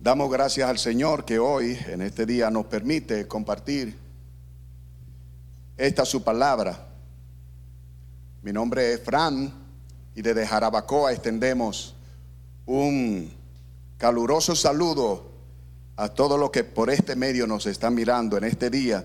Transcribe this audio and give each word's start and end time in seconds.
Damos 0.00 0.30
gracias 0.30 0.70
al 0.70 0.78
Señor 0.78 1.24
que 1.24 1.40
hoy, 1.40 1.76
en 1.88 2.02
este 2.02 2.24
día, 2.24 2.52
nos 2.52 2.66
permite 2.66 3.26
compartir 3.26 3.98
esta 5.76 6.04
su 6.04 6.22
palabra. 6.22 6.86
Mi 8.42 8.52
nombre 8.52 8.92
es 8.92 9.02
Fran 9.02 9.52
y 10.14 10.22
desde 10.22 10.46
Jarabacoa 10.46 11.12
extendemos 11.12 11.96
un 12.64 13.28
caluroso 13.96 14.54
saludo 14.54 15.32
a 15.96 16.08
todos 16.08 16.38
los 16.38 16.52
que 16.52 16.62
por 16.62 16.90
este 16.90 17.16
medio 17.16 17.48
nos 17.48 17.66
están 17.66 17.96
mirando 17.96 18.36
en 18.36 18.44
este 18.44 18.70
día, 18.70 19.04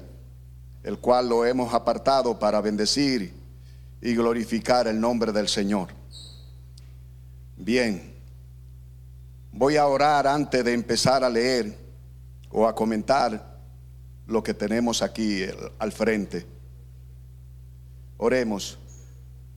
el 0.84 1.00
cual 1.00 1.28
lo 1.28 1.44
hemos 1.44 1.74
apartado 1.74 2.38
para 2.38 2.62
bendecir 2.62 3.34
y 4.00 4.14
glorificar 4.14 4.88
el 4.88 5.02
nombre 5.02 5.32
del 5.32 5.48
Señor. 5.48 5.88
Bien. 7.58 8.13
Voy 9.56 9.78
a 9.78 9.86
orar 9.86 10.26
antes 10.26 10.66
de 10.66 10.74
empezar 10.74 11.24
a 11.24 11.30
leer 11.30 11.78
o 12.50 12.68
a 12.68 12.74
comentar 12.74 13.60
lo 14.26 14.42
que 14.42 14.56
tenemos 14.56 15.04
aquí 15.04 15.46
al 15.78 15.92
frente. 15.92 16.44
Oremos. 18.18 18.80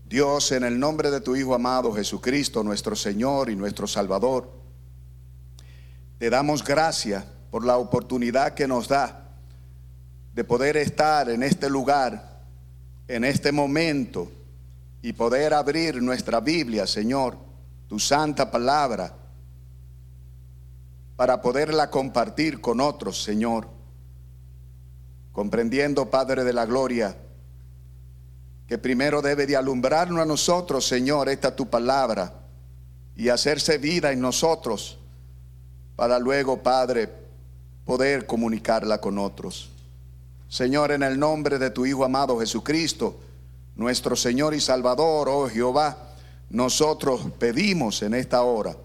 Dios, 0.04 0.52
en 0.52 0.64
el 0.64 0.78
nombre 0.78 1.10
de 1.10 1.22
tu 1.22 1.34
Hijo 1.34 1.54
amado 1.54 1.94
Jesucristo, 1.94 2.62
nuestro 2.62 2.94
Señor 2.94 3.48
y 3.48 3.56
nuestro 3.56 3.86
Salvador, 3.86 4.50
te 6.18 6.28
damos 6.28 6.62
gracias 6.62 7.24
por 7.50 7.64
la 7.64 7.78
oportunidad 7.78 8.52
que 8.52 8.68
nos 8.68 8.88
da 8.88 9.30
de 10.34 10.44
poder 10.44 10.76
estar 10.76 11.30
en 11.30 11.42
este 11.42 11.70
lugar, 11.70 12.42
en 13.08 13.24
este 13.24 13.50
momento, 13.50 14.30
y 15.00 15.14
poder 15.14 15.54
abrir 15.54 16.02
nuestra 16.02 16.40
Biblia, 16.40 16.86
Señor, 16.86 17.38
tu 17.88 17.98
santa 17.98 18.50
palabra 18.50 19.25
para 21.16 21.40
poderla 21.40 21.90
compartir 21.90 22.60
con 22.60 22.80
otros, 22.80 23.22
Señor. 23.22 23.68
Comprendiendo, 25.32 26.10
Padre 26.10 26.44
de 26.44 26.52
la 26.52 26.66
Gloria, 26.66 27.16
que 28.66 28.78
primero 28.78 29.22
debe 29.22 29.46
de 29.46 29.56
alumbrarnos 29.56 30.20
a 30.20 30.26
nosotros, 30.26 30.86
Señor, 30.86 31.28
esta 31.28 31.56
tu 31.56 31.68
palabra 31.68 32.34
y 33.14 33.28
hacerse 33.30 33.78
vida 33.78 34.12
en 34.12 34.20
nosotros 34.20 34.98
para 35.94 36.18
luego, 36.18 36.62
Padre, 36.62 37.10
poder 37.84 38.26
comunicarla 38.26 39.00
con 39.00 39.18
otros. 39.18 39.70
Señor, 40.48 40.92
en 40.92 41.02
el 41.02 41.18
nombre 41.18 41.58
de 41.58 41.70
tu 41.70 41.86
Hijo 41.86 42.04
amado 42.04 42.38
Jesucristo, 42.38 43.18
nuestro 43.74 44.16
Señor 44.16 44.54
y 44.54 44.60
Salvador, 44.60 45.28
oh 45.30 45.48
Jehová, 45.48 45.96
nosotros 46.50 47.22
pedimos 47.38 48.02
en 48.02 48.14
esta 48.14 48.42
hora 48.42 48.76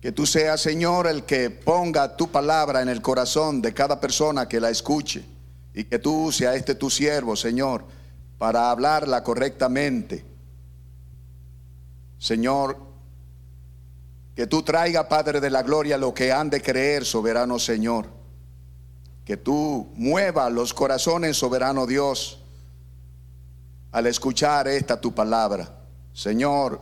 que 0.00 0.12
tú 0.12 0.26
seas, 0.26 0.60
Señor, 0.60 1.06
el 1.06 1.24
que 1.24 1.50
ponga 1.50 2.16
tu 2.16 2.28
palabra 2.28 2.82
en 2.82 2.88
el 2.88 3.02
corazón 3.02 3.62
de 3.62 3.72
cada 3.72 4.00
persona 4.00 4.48
que 4.48 4.60
la 4.60 4.70
escuche. 4.70 5.24
Y 5.74 5.84
que 5.84 5.98
tú 5.98 6.32
seas 6.32 6.56
este 6.56 6.74
tu 6.74 6.88
siervo, 6.90 7.36
Señor, 7.36 7.84
para 8.38 8.70
hablarla 8.70 9.22
correctamente. 9.22 10.24
Señor, 12.18 12.78
que 14.34 14.46
tú 14.46 14.62
traiga, 14.62 15.08
Padre 15.08 15.40
de 15.40 15.50
la 15.50 15.62
Gloria, 15.62 15.98
lo 15.98 16.12
que 16.12 16.32
han 16.32 16.50
de 16.50 16.60
creer, 16.62 17.04
soberano 17.04 17.58
Señor. 17.58 18.06
Que 19.24 19.36
tú 19.36 19.90
mueva 19.96 20.48
los 20.50 20.72
corazones, 20.72 21.36
soberano 21.36 21.86
Dios, 21.86 22.42
al 23.92 24.06
escuchar 24.06 24.68
esta 24.68 25.00
tu 25.00 25.14
palabra. 25.14 25.74
Señor, 26.12 26.80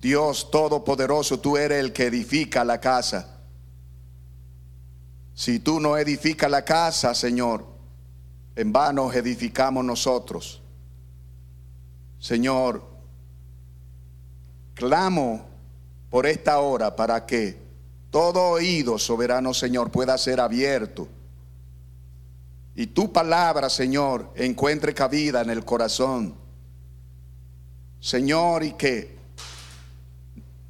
Dios 0.00 0.50
Todopoderoso, 0.50 1.40
tú 1.40 1.56
eres 1.56 1.78
el 1.80 1.92
que 1.92 2.06
edifica 2.06 2.64
la 2.64 2.80
casa. 2.80 3.38
Si 5.34 5.58
tú 5.58 5.78
no 5.78 5.96
edificas 5.96 6.50
la 6.50 6.64
casa, 6.64 7.14
Señor, 7.14 7.66
en 8.56 8.72
vano 8.72 9.12
edificamos 9.12 9.84
nosotros. 9.84 10.62
Señor, 12.18 12.82
clamo 14.74 15.46
por 16.08 16.26
esta 16.26 16.60
hora 16.60 16.96
para 16.96 17.26
que 17.26 17.58
todo 18.10 18.40
oído, 18.48 18.98
soberano 18.98 19.54
Señor, 19.54 19.90
pueda 19.90 20.16
ser 20.18 20.40
abierto. 20.40 21.08
Y 22.74 22.88
tu 22.88 23.12
palabra, 23.12 23.68
Señor, 23.68 24.30
encuentre 24.34 24.94
cabida 24.94 25.42
en 25.42 25.50
el 25.50 25.64
corazón. 25.64 26.34
Señor, 28.00 28.64
y 28.64 28.72
que 28.72 29.19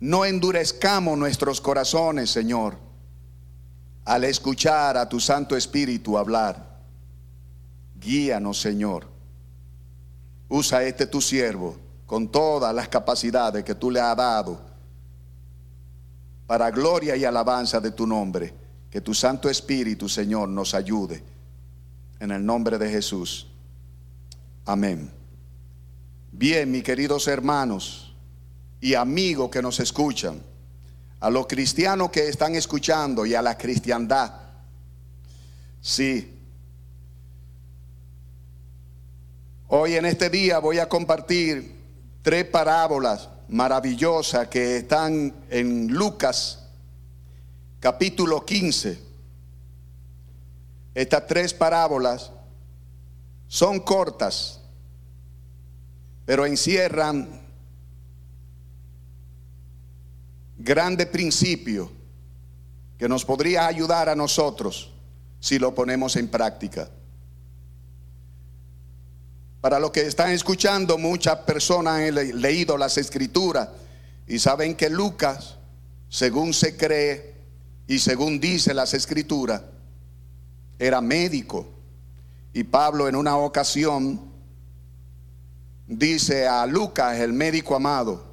no 0.00 0.24
endurezcamos 0.24 1.16
nuestros 1.18 1.60
corazones, 1.60 2.30
Señor, 2.30 2.78
al 4.06 4.24
escuchar 4.24 4.96
a 4.96 5.08
tu 5.08 5.20
Santo 5.20 5.56
Espíritu 5.56 6.16
hablar. 6.16 6.80
Guíanos, 7.94 8.58
Señor. 8.58 9.06
Usa 10.48 10.82
este 10.82 11.06
tu 11.06 11.20
siervo 11.20 11.76
con 12.06 12.28
todas 12.28 12.74
las 12.74 12.88
capacidades 12.88 13.62
que 13.62 13.74
tú 13.74 13.90
le 13.90 14.00
has 14.00 14.16
dado 14.16 14.60
para 16.46 16.70
gloria 16.70 17.14
y 17.14 17.24
alabanza 17.24 17.78
de 17.78 17.92
tu 17.92 18.06
nombre. 18.06 18.54
Que 18.90 19.00
tu 19.00 19.14
Santo 19.14 19.48
Espíritu, 19.48 20.08
Señor, 20.08 20.48
nos 20.48 20.74
ayude. 20.74 21.22
En 22.18 22.32
el 22.32 22.44
nombre 22.44 22.76
de 22.78 22.90
Jesús. 22.90 23.46
Amén. 24.64 25.12
Bien, 26.32 26.68
mis 26.70 26.82
queridos 26.82 27.28
hermanos 27.28 28.09
y 28.80 28.94
amigos 28.94 29.50
que 29.50 29.62
nos 29.62 29.78
escuchan, 29.80 30.42
a 31.20 31.28
los 31.28 31.46
cristianos 31.46 32.10
que 32.10 32.28
están 32.28 32.54
escuchando 32.54 33.26
y 33.26 33.34
a 33.34 33.42
la 33.42 33.58
cristiandad. 33.58 34.32
Sí. 35.80 36.38
Hoy 39.68 39.94
en 39.94 40.06
este 40.06 40.30
día 40.30 40.58
voy 40.58 40.78
a 40.78 40.88
compartir 40.88 41.78
tres 42.22 42.46
parábolas 42.46 43.28
maravillosas 43.48 44.48
que 44.48 44.78
están 44.78 45.34
en 45.50 45.88
Lucas 45.88 46.60
capítulo 47.80 48.44
15. 48.44 49.10
Estas 50.94 51.26
tres 51.26 51.54
parábolas 51.54 52.30
son 53.48 53.80
cortas, 53.80 54.60
pero 56.24 56.46
encierran 56.46 57.49
grande 60.62 61.06
principio 61.06 61.90
que 62.98 63.08
nos 63.08 63.24
podría 63.24 63.66
ayudar 63.66 64.10
a 64.10 64.14
nosotros 64.14 64.92
si 65.40 65.58
lo 65.58 65.74
ponemos 65.74 66.16
en 66.16 66.28
práctica. 66.28 66.90
Para 69.62 69.78
los 69.78 69.90
que 69.90 70.02
están 70.02 70.30
escuchando, 70.32 70.98
muchas 70.98 71.36
personas 71.40 72.00
han 72.00 72.40
leído 72.40 72.76
las 72.76 72.98
escrituras 72.98 73.68
y 74.26 74.38
saben 74.38 74.74
que 74.74 74.90
Lucas, 74.90 75.56
según 76.08 76.52
se 76.52 76.76
cree 76.76 77.34
y 77.86 77.98
según 77.98 78.38
dice 78.38 78.74
las 78.74 78.92
escrituras, 78.92 79.62
era 80.78 81.00
médico. 81.00 81.68
Y 82.52 82.64
Pablo 82.64 83.08
en 83.08 83.16
una 83.16 83.36
ocasión 83.36 84.20
dice 85.86 86.46
a 86.46 86.66
Lucas, 86.66 87.18
el 87.18 87.32
médico 87.32 87.74
amado, 87.74 88.24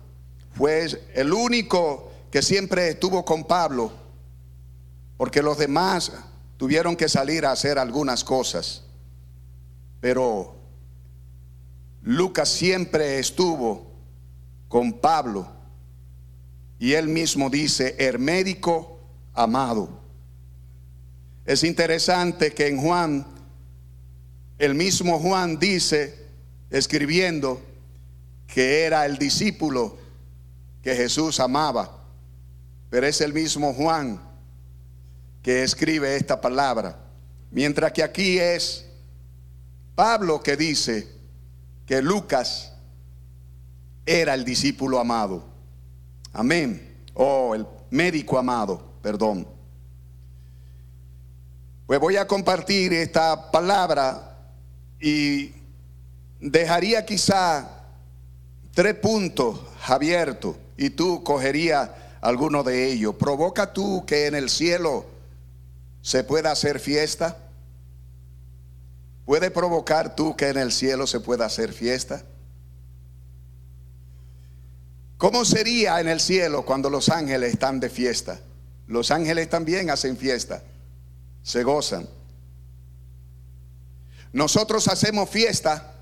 fue 0.54 0.88
el 1.14 1.32
único 1.34 2.07
que 2.32 2.42
siempre 2.42 2.90
estuvo 2.90 3.24
con 3.26 3.46
Pablo, 3.46 3.92
porque 5.18 5.42
los 5.42 5.58
demás 5.58 6.12
tuvieron 6.58 6.96
que 6.96 7.10
salir 7.10 7.46
a 7.46 7.52
hacer 7.52 7.80
algunas 7.80 8.24
cosas. 8.24 8.84
Pero 10.00 10.56
Lucas 12.02 12.50
siempre 12.50 13.20
estuvo 13.20 13.92
con 14.68 14.94
Pablo 14.94 15.48
y 16.80 16.94
él 16.94 17.08
mismo 17.08 17.50
dice, 17.50 17.96
el 17.98 18.20
médico 18.20 19.00
amado. 19.34 20.02
Es 21.46 21.64
interesante 21.64 22.54
que 22.54 22.68
en 22.68 22.82
Juan, 22.82 23.26
el 24.60 24.76
mismo 24.76 25.20
Juan 25.20 25.58
dice, 25.60 26.28
escribiendo, 26.70 27.62
que 28.48 28.84
era 28.84 29.06
el 29.06 29.18
discípulo 29.18 29.98
que 30.82 30.96
Jesús 30.96 31.40
amaba. 31.40 31.97
Pero 32.90 33.06
es 33.06 33.22
el 33.22 33.34
mismo 33.34 33.74
Juan 33.74 34.22
que 35.42 35.64
escribe 35.64 36.16
esta 36.16 36.40
palabra. 36.40 37.00
Mientras 37.52 37.92
que 37.92 38.04
aquí 38.04 38.40
es 38.40 38.86
Pablo 39.96 40.42
que 40.42 40.56
dice 40.56 41.08
que 41.86 42.02
Lucas 42.02 42.74
era 44.06 44.34
el 44.34 44.46
discípulo 44.46 45.00
amado. 45.00 45.46
Amén. 46.34 46.98
O 47.14 47.26
oh, 47.26 47.56
el 47.56 47.66
médico 47.90 48.38
amado, 48.38 48.94
perdón. 49.02 49.48
Pues 51.86 52.00
voy 52.00 52.18
a 52.18 52.28
compartir 52.28 52.94
esta 52.94 53.50
palabra 53.50 54.38
y 55.00 55.54
dejaría 56.40 57.06
quizá 57.06 57.86
tres 58.74 58.94
puntos 58.96 59.60
abiertos 59.88 60.58
y 60.76 60.90
tú 60.90 61.24
cogerías 61.24 61.90
alguno 62.22 62.64
de 62.64 62.92
ellos. 62.92 63.16
¿Provoca 63.16 63.74
tú 63.74 64.06
que 64.06 64.28
en 64.28 64.36
el 64.36 64.50
cielo 64.50 65.06
se 66.02 66.24
pueda 66.24 66.52
hacer 66.52 66.80
fiesta? 66.80 67.38
¿Puede 69.26 69.52
provocar 69.52 70.16
tú 70.16 70.36
que 70.36 70.48
en 70.50 70.58
el 70.58 70.72
cielo 70.72 71.06
se 71.06 71.20
pueda 71.20 71.46
hacer 71.46 71.74
fiesta? 71.74 72.24
¿Cómo 75.18 75.46
sería 75.46 76.00
en 76.00 76.08
el 76.08 76.20
cielo 76.20 76.64
cuando 76.64 76.90
los 76.90 77.10
ángeles 77.10 77.54
están 77.54 77.80
de 77.80 77.90
fiesta? 77.90 78.40
Los 78.86 79.12
ángeles 79.12 79.50
también 79.50 79.90
hacen 79.90 80.16
fiesta, 80.16 80.64
se 81.44 81.64
gozan. 81.64 82.08
Nosotros 84.32 84.88
hacemos 84.88 85.30
fiesta 85.30 85.96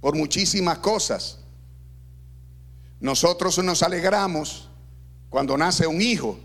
por 0.00 0.16
muchísimas 0.16 0.78
cosas. 0.78 1.38
Nosotros 3.00 3.58
nos 3.58 3.82
alegramos 3.82 4.70
cuando 5.32 5.56
nace 5.56 5.86
un 5.86 6.02
hijo 6.02 6.38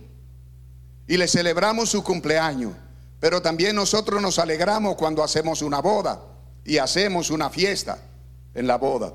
y 1.08 1.18
le 1.18 1.28
celebramos 1.28 1.90
su 1.90 2.02
cumpleaños, 2.06 2.72
pero 3.20 3.42
también 3.42 3.76
nosotros 3.76 4.22
nos 4.22 4.40
alegramos 4.40 4.96
cuando 4.96 5.22
hacemos 5.26 5.62
una 5.62 5.82
boda 5.82 6.22
y 6.64 6.78
hacemos 6.78 7.30
una 7.30 7.50
fiesta 7.50 8.00
en 8.54 8.66
la 8.66 8.78
boda. 8.78 9.14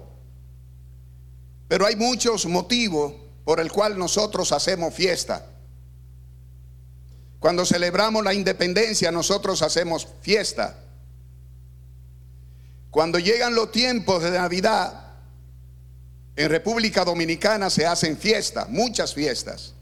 Pero 1.69 1.87
hay 1.87 1.97
muchos 1.97 2.45
motivos 2.45 3.15
por 3.47 3.61
el 3.61 3.73
cual 3.73 3.97
nosotros 3.97 4.53
hacemos 4.53 4.93
fiesta. 4.93 5.47
Cuando 7.41 7.65
celebramos 7.65 8.23
la 8.23 8.35
independencia, 8.35 9.11
nosotros 9.11 9.63
hacemos 9.63 10.07
fiesta. 10.21 10.81
Cuando 12.91 13.19
llegan 13.19 13.55
los 13.55 13.73
tiempos 13.73 14.23
de 14.23 14.33
Navidad, 14.33 15.02
en 16.35 16.49
República 16.49 17.05
Dominicana 17.05 17.69
se 17.71 17.87
hacen 17.87 18.17
fiestas, 18.17 18.69
muchas 18.69 19.15
fiestas. 19.15 19.75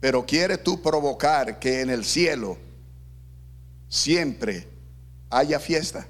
Pero 0.00 0.24
¿quieres 0.24 0.62
tú 0.62 0.80
provocar 0.80 1.58
que 1.58 1.80
en 1.80 1.90
el 1.90 2.04
cielo 2.04 2.56
siempre 3.88 4.68
haya 5.28 5.58
fiesta? 5.58 6.06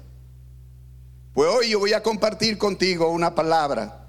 Pues 1.33 1.49
hoy 1.49 1.69
yo 1.69 1.79
voy 1.79 1.93
a 1.93 2.03
compartir 2.03 2.57
contigo 2.57 3.09
una 3.09 3.33
palabra 3.33 4.05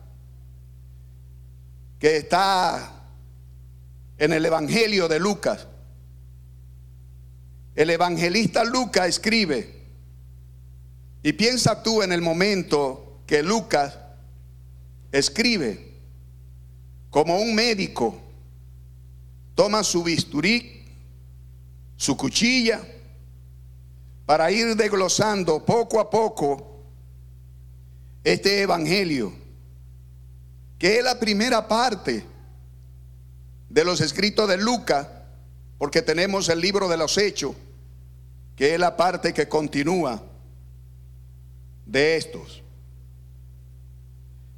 que 1.98 2.16
está 2.16 3.06
en 4.18 4.32
el 4.32 4.44
Evangelio 4.44 5.08
de 5.08 5.18
Lucas. 5.18 5.66
El 7.74 7.90
evangelista 7.90 8.64
Lucas 8.64 9.08
escribe, 9.08 9.81
y 11.22 11.32
piensa 11.32 11.82
tú 11.82 12.02
en 12.02 12.12
el 12.12 12.20
momento 12.20 13.20
que 13.26 13.42
Lucas 13.42 13.96
escribe, 15.12 15.92
como 17.10 17.38
un 17.38 17.54
médico, 17.54 18.18
toma 19.54 19.84
su 19.84 20.02
bisturí, 20.02 20.84
su 21.96 22.16
cuchilla, 22.16 22.80
para 24.26 24.50
ir 24.50 24.74
desglosando 24.74 25.64
poco 25.64 26.00
a 26.00 26.10
poco 26.10 26.80
este 28.24 28.62
Evangelio, 28.62 29.32
que 30.78 30.98
es 30.98 31.04
la 31.04 31.20
primera 31.20 31.68
parte 31.68 32.24
de 33.68 33.84
los 33.84 34.00
escritos 34.00 34.48
de 34.48 34.56
Lucas, 34.56 35.06
porque 35.78 36.02
tenemos 36.02 36.48
el 36.48 36.60
libro 36.60 36.88
de 36.88 36.96
los 36.96 37.16
hechos, 37.18 37.54
que 38.56 38.74
es 38.74 38.80
la 38.80 38.96
parte 38.96 39.32
que 39.32 39.48
continúa 39.48 40.22
de 41.86 42.16
estos. 42.16 42.62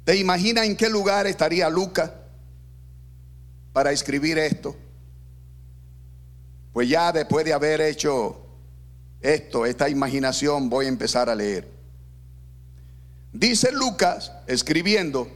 ¿Te 0.03 0.15
imaginas 0.15 0.65
en 0.65 0.77
qué 0.77 0.89
lugar 0.89 1.25
estaría 1.27 1.69
Lucas 1.69 2.11
para 3.73 3.91
escribir 3.91 4.37
esto? 4.37 4.75
Pues 6.73 6.87
ya 6.89 7.11
después 7.11 7.45
de 7.45 7.53
haber 7.53 7.81
hecho 7.81 8.45
esto, 9.21 9.65
esta 9.65 9.89
imaginación, 9.89 10.69
voy 10.69 10.85
a 10.85 10.89
empezar 10.89 11.29
a 11.29 11.35
leer. 11.35 11.67
Dice 13.33 13.71
Lucas, 13.71 14.31
escribiendo, 14.45 15.27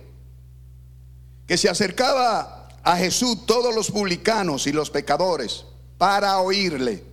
que 1.47 1.57
se 1.57 1.67
acercaba 1.67 2.69
a 2.83 2.97
Jesús 2.97 3.45
todos 3.45 3.73
los 3.73 3.89
publicanos 3.89 4.67
y 4.67 4.71
los 4.71 4.91
pecadores 4.91 5.65
para 5.97 6.39
oírle. 6.39 7.03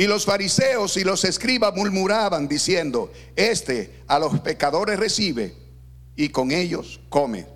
Y 0.00 0.06
los 0.06 0.24
fariseos 0.24 0.96
y 0.96 1.04
los 1.04 1.24
escribas 1.24 1.74
murmuraban 1.74 2.48
diciendo, 2.48 3.12
este 3.36 4.00
a 4.06 4.18
los 4.18 4.40
pecadores 4.40 4.98
recibe 4.98 5.54
y 6.16 6.30
con 6.30 6.52
ellos 6.52 7.00
come. 7.10 7.46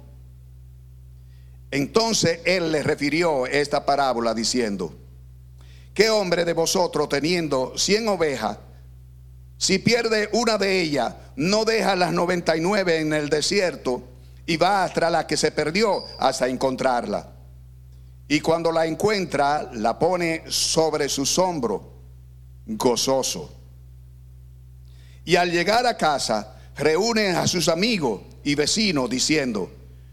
Entonces 1.70 2.40
él 2.44 2.70
les 2.70 2.84
refirió 2.84 3.46
esta 3.46 3.86
parábola 3.86 4.34
diciendo, 4.34 4.94
¿qué 5.94 6.10
hombre 6.10 6.44
de 6.44 6.52
vosotros 6.52 7.08
teniendo 7.08 7.78
cien 7.78 8.06
ovejas 8.08 8.58
si 9.56 9.78
pierde 9.78 10.28
una 10.34 10.58
de 10.58 10.82
ellas, 10.82 11.14
no 11.36 11.64
deja 11.64 11.96
las 11.96 12.12
99 12.12 12.98
en 12.98 13.14
el 13.14 13.30
desierto 13.30 14.02
y 14.44 14.58
va 14.58 14.84
hasta 14.84 15.08
la 15.08 15.26
que 15.26 15.38
se 15.38 15.50
perdió 15.50 16.04
hasta 16.18 16.46
encontrarla. 16.46 17.26
Y 18.28 18.40
cuando 18.40 18.70
la 18.70 18.84
encuentra, 18.84 19.70
la 19.72 19.98
pone 19.98 20.42
sobre 20.48 21.08
sus 21.08 21.38
hombros, 21.38 21.93
gozoso. 22.66 23.52
Y 25.24 25.36
al 25.36 25.50
llegar 25.50 25.86
a 25.86 25.96
casa, 25.96 26.56
reúne 26.76 27.28
a 27.30 27.46
sus 27.46 27.68
amigos 27.68 28.20
y 28.42 28.54
vecinos 28.54 29.08
diciendo, 29.08 29.70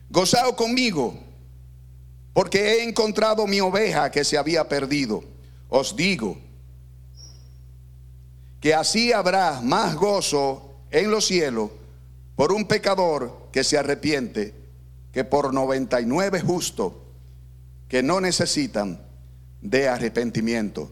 gozado 0.09 0.55
conmigo, 0.55 1.17
porque 2.33 2.73
he 2.73 2.83
encontrado 2.83 3.45
mi 3.47 3.59
oveja 3.59 4.09
que 4.09 4.23
se 4.23 4.37
había 4.37 4.67
perdido. 4.67 5.23
Os 5.69 5.95
digo, 5.95 6.37
que 8.59 8.73
así 8.73 9.11
habrá 9.11 9.59
más 9.61 9.95
gozo 9.95 10.75
en 10.91 11.09
los 11.09 11.25
cielos 11.25 11.71
por 12.35 12.51
un 12.51 12.67
pecador 12.67 13.49
que 13.51 13.63
se 13.63 13.77
arrepiente 13.77 14.53
que 15.11 15.23
por 15.23 15.53
99 15.53 16.41
justos 16.41 16.93
que 17.87 18.01
no 18.03 18.21
necesitan 18.21 19.01
de 19.61 19.89
arrepentimiento. 19.89 20.89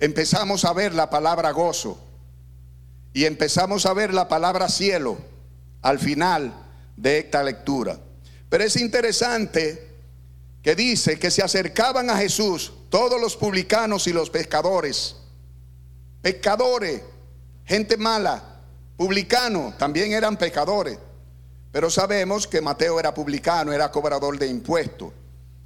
Empezamos 0.00 0.64
a 0.64 0.72
ver 0.72 0.94
la 0.94 1.08
palabra 1.08 1.52
gozo 1.52 1.98
y 3.12 3.26
empezamos 3.26 3.86
a 3.86 3.92
ver 3.92 4.12
la 4.12 4.28
palabra 4.28 4.68
cielo 4.68 5.18
al 5.82 5.98
final 5.98 6.52
de 6.96 7.18
esta 7.18 7.42
lectura. 7.42 7.98
Pero 8.48 8.64
es 8.64 8.76
interesante 8.76 9.88
que 10.62 10.74
dice 10.74 11.18
que 11.18 11.30
se 11.30 11.42
acercaban 11.42 12.10
a 12.10 12.16
Jesús 12.16 12.72
todos 12.88 13.20
los 13.20 13.36
publicanos 13.36 14.06
y 14.06 14.12
los 14.12 14.30
pescadores 14.30 15.16
pecadores, 16.22 17.02
gente 17.64 17.96
mala, 17.96 18.42
publicanos, 18.96 19.76
también 19.78 20.12
eran 20.12 20.36
pecadores. 20.36 20.98
Pero 21.72 21.88
sabemos 21.88 22.46
que 22.46 22.60
Mateo 22.60 22.98
era 22.98 23.14
publicano, 23.14 23.72
era 23.72 23.90
cobrador 23.90 24.38
de 24.38 24.48
impuestos. 24.48 25.12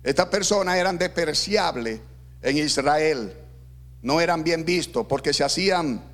Estas 0.03 0.27
personas 0.27 0.77
eran 0.77 0.99
despreciables 0.99 2.01
en 2.43 2.59
Israel, 2.59 3.35
no 4.05 4.21
eran 4.21 4.45
bien 4.45 4.67
vistos 4.67 5.07
porque 5.07 5.33
se 5.33 5.43
hacían 5.43 6.05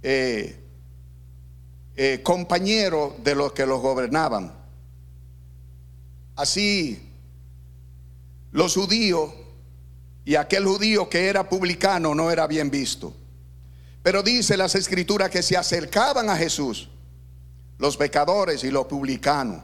eh, 0.00 0.64
eh, 1.96 2.20
compañeros 2.22 3.14
de 3.22 3.34
los 3.34 3.52
que 3.52 3.66
los 3.66 3.80
gobernaban. 3.82 4.54
Así, 6.36 7.10
los 8.52 8.74
judíos 8.74 9.32
y 10.24 10.36
aquel 10.36 10.64
judío 10.64 11.08
que 11.08 11.26
era 11.26 11.48
publicano 11.48 12.14
no 12.14 12.30
era 12.30 12.46
bien 12.46 12.70
visto. 12.70 13.12
Pero 14.04 14.22
dice 14.22 14.56
las 14.56 14.76
escrituras 14.76 15.28
que 15.28 15.42
se 15.42 15.56
acercaban 15.56 16.30
a 16.30 16.36
Jesús 16.36 16.88
los 17.76 17.96
pecadores 17.96 18.62
y 18.62 18.70
los 18.70 18.86
publicanos 18.86 19.60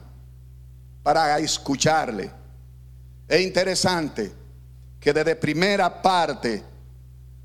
para 1.04 1.38
escucharle. 1.38 2.28
Es 3.28 3.40
interesante 3.40 4.32
que 4.98 5.12
desde 5.12 5.36
primera 5.36 6.02
parte 6.02 6.64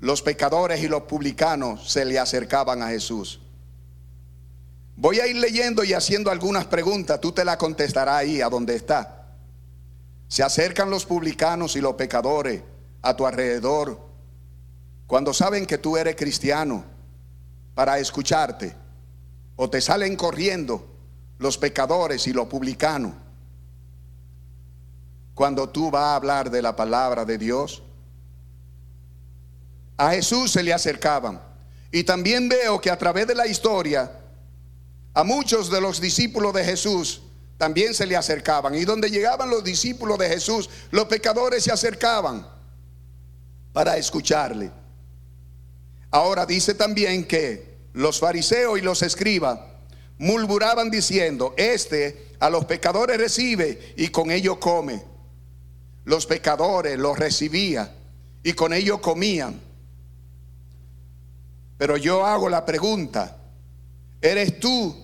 los 0.00 0.22
pecadores 0.22 0.82
y 0.82 0.88
los 0.88 1.02
publicanos 1.02 1.90
se 1.90 2.04
le 2.04 2.18
acercaban 2.18 2.82
a 2.82 2.88
Jesús. 2.88 3.40
Voy 4.96 5.20
a 5.20 5.26
ir 5.26 5.36
leyendo 5.36 5.82
y 5.84 5.92
haciendo 5.92 6.30
algunas 6.30 6.66
preguntas, 6.66 7.20
tú 7.20 7.32
te 7.32 7.44
las 7.44 7.56
contestarás 7.56 8.16
ahí 8.16 8.40
a 8.40 8.48
donde 8.48 8.76
está. 8.76 9.26
Se 10.28 10.42
acercan 10.42 10.90
los 10.90 11.04
publicanos 11.06 11.76
y 11.76 11.80
los 11.80 11.94
pecadores 11.94 12.62
a 13.02 13.14
tu 13.16 13.26
alrededor 13.26 14.04
cuando 15.06 15.32
saben 15.32 15.64
que 15.64 15.78
tú 15.78 15.96
eres 15.96 16.16
cristiano 16.16 16.84
para 17.76 18.00
escucharte, 18.00 18.74
o 19.54 19.70
te 19.70 19.80
salen 19.80 20.16
corriendo 20.16 20.88
los 21.38 21.56
pecadores 21.56 22.26
y 22.26 22.32
los 22.32 22.48
publicanos, 22.48 23.12
cuando 25.34 25.68
tú 25.68 25.92
vas 25.92 26.02
a 26.02 26.16
hablar 26.16 26.50
de 26.50 26.62
la 26.62 26.74
palabra 26.74 27.24
de 27.24 27.38
Dios. 27.38 27.83
A 29.96 30.10
Jesús 30.10 30.52
se 30.52 30.62
le 30.62 30.72
acercaban. 30.72 31.40
Y 31.90 32.04
también 32.04 32.48
veo 32.48 32.80
que 32.80 32.90
a 32.90 32.98
través 32.98 33.26
de 33.26 33.34
la 33.34 33.46
historia, 33.46 34.10
a 35.12 35.22
muchos 35.22 35.70
de 35.70 35.80
los 35.80 36.00
discípulos 36.00 36.52
de 36.52 36.64
Jesús 36.64 37.22
también 37.56 37.94
se 37.94 38.06
le 38.06 38.16
acercaban. 38.16 38.74
Y 38.74 38.84
donde 38.84 39.10
llegaban 39.10 39.48
los 39.48 39.62
discípulos 39.62 40.18
de 40.18 40.28
Jesús, 40.28 40.68
los 40.90 41.04
pecadores 41.04 41.62
se 41.62 41.72
acercaban 41.72 42.46
para 43.72 43.96
escucharle. 43.96 44.70
Ahora 46.10 46.46
dice 46.46 46.74
también 46.74 47.24
que 47.24 47.74
los 47.92 48.18
fariseos 48.18 48.78
y 48.78 48.82
los 48.82 49.02
escribas 49.02 49.60
murmuraban 50.18 50.90
diciendo, 50.90 51.54
este 51.56 52.34
a 52.40 52.50
los 52.50 52.64
pecadores 52.66 53.18
recibe 53.18 53.94
y 53.96 54.08
con 54.08 54.30
ellos 54.30 54.58
come. 54.58 55.02
Los 56.04 56.26
pecadores 56.26 56.98
los 56.98 57.18
recibía 57.18 57.94
y 58.42 58.52
con 58.52 58.72
ellos 58.72 59.00
comían. 59.00 59.60
Pero 61.76 61.96
yo 61.96 62.24
hago 62.24 62.48
la 62.48 62.64
pregunta, 62.64 63.36
¿eres 64.20 64.60
tú 64.60 64.96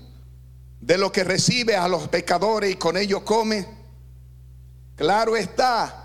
de 0.81 0.99
lo 0.99 1.11
que 1.11 1.25
recibe 1.25 1.77
a 1.77 1.89
los 1.89 2.09
pecadores 2.09 2.73
y 2.73 2.77
con 2.77 2.97
ellos 2.97 3.23
come? 3.23 3.67
Claro 4.97 5.37
está 5.37 6.01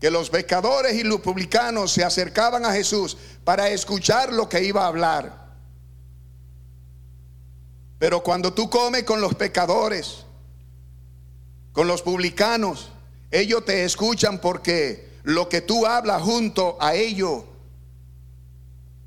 que 0.00 0.10
los 0.10 0.28
pecadores 0.28 0.94
y 0.94 1.02
los 1.02 1.20
publicanos 1.20 1.92
se 1.92 2.04
acercaban 2.04 2.64
a 2.64 2.72
Jesús 2.72 3.16
para 3.44 3.70
escuchar 3.70 4.32
lo 4.32 4.48
que 4.48 4.62
iba 4.62 4.84
a 4.84 4.88
hablar. 4.88 5.44
Pero 7.98 8.22
cuando 8.22 8.52
tú 8.52 8.68
comes 8.68 9.04
con 9.04 9.20
los 9.20 9.34
pecadores, 9.34 10.26
con 11.72 11.86
los 11.86 12.02
publicanos, 12.02 12.90
ellos 13.30 13.64
te 13.64 13.84
escuchan 13.84 14.40
porque 14.40 15.14
lo 15.22 15.48
que 15.48 15.62
tú 15.62 15.86
hablas 15.86 16.22
junto 16.22 16.76
a 16.80 16.94
ellos 16.94 17.44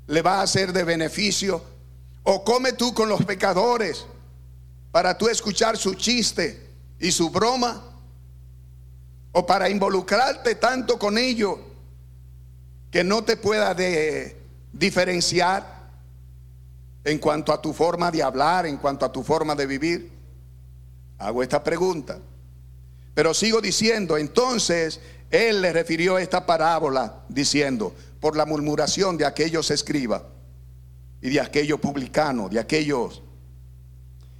le 0.08 0.22
va 0.22 0.42
a 0.42 0.46
ser 0.46 0.72
de 0.72 0.82
beneficio. 0.82 1.62
O 2.24 2.44
come 2.44 2.72
tú 2.72 2.92
con 2.92 3.08
los 3.08 3.24
pecadores 3.24 4.04
para 4.90 5.16
tú 5.16 5.28
escuchar 5.28 5.76
su 5.76 5.94
chiste 5.94 6.68
y 6.98 7.12
su 7.12 7.30
broma. 7.30 7.84
O 9.32 9.46
para 9.46 9.68
involucrarte 9.68 10.56
tanto 10.56 10.98
con 10.98 11.16
ellos 11.16 11.58
que 12.90 13.04
no 13.04 13.22
te 13.22 13.36
pueda 13.36 13.76
diferenciar 14.72 15.78
en 17.04 17.18
cuanto 17.18 17.52
a 17.52 17.60
tu 17.60 17.72
forma 17.72 18.10
de 18.10 18.22
hablar, 18.22 18.66
en 18.66 18.78
cuanto 18.78 19.04
a 19.04 19.12
tu 19.12 19.22
forma 19.22 19.54
de 19.54 19.66
vivir. 19.66 20.10
Hago 21.18 21.42
esta 21.42 21.62
pregunta. 21.62 22.18
Pero 23.14 23.34
sigo 23.34 23.60
diciendo, 23.60 24.16
entonces 24.16 25.00
él 25.30 25.60
le 25.60 25.72
refirió 25.72 26.18
esta 26.18 26.46
parábola 26.46 27.24
diciendo, 27.28 27.94
por 28.20 28.36
la 28.36 28.46
murmuración 28.46 29.16
de 29.16 29.26
aquellos 29.26 29.70
escribas 29.70 30.22
y 31.20 31.30
de 31.30 31.40
aquellos 31.40 31.80
publicanos, 31.80 32.50
de 32.50 32.60
aquellos 32.60 33.22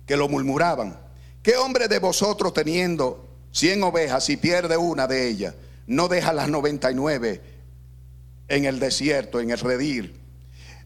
que 0.07 0.17
lo 0.17 0.29
murmuraban. 0.29 0.99
¿Qué 1.43 1.57
hombre 1.57 1.89
de 1.89 1.99
vosotros 1.99 2.53
teniendo 2.53 3.29
cien 3.53 3.83
ovejas 3.83 4.29
y 4.31 4.37
pierde 4.37 4.77
una 4.77 5.07
de 5.07 5.29
ellas, 5.29 5.55
no 5.87 6.09
deja 6.09 6.33
las 6.33 6.49
99 6.49 7.43
en 8.49 8.65
el 8.65 8.79
desierto, 8.79 9.41
en 9.41 9.51
el 9.51 9.59
redir? 9.59 10.21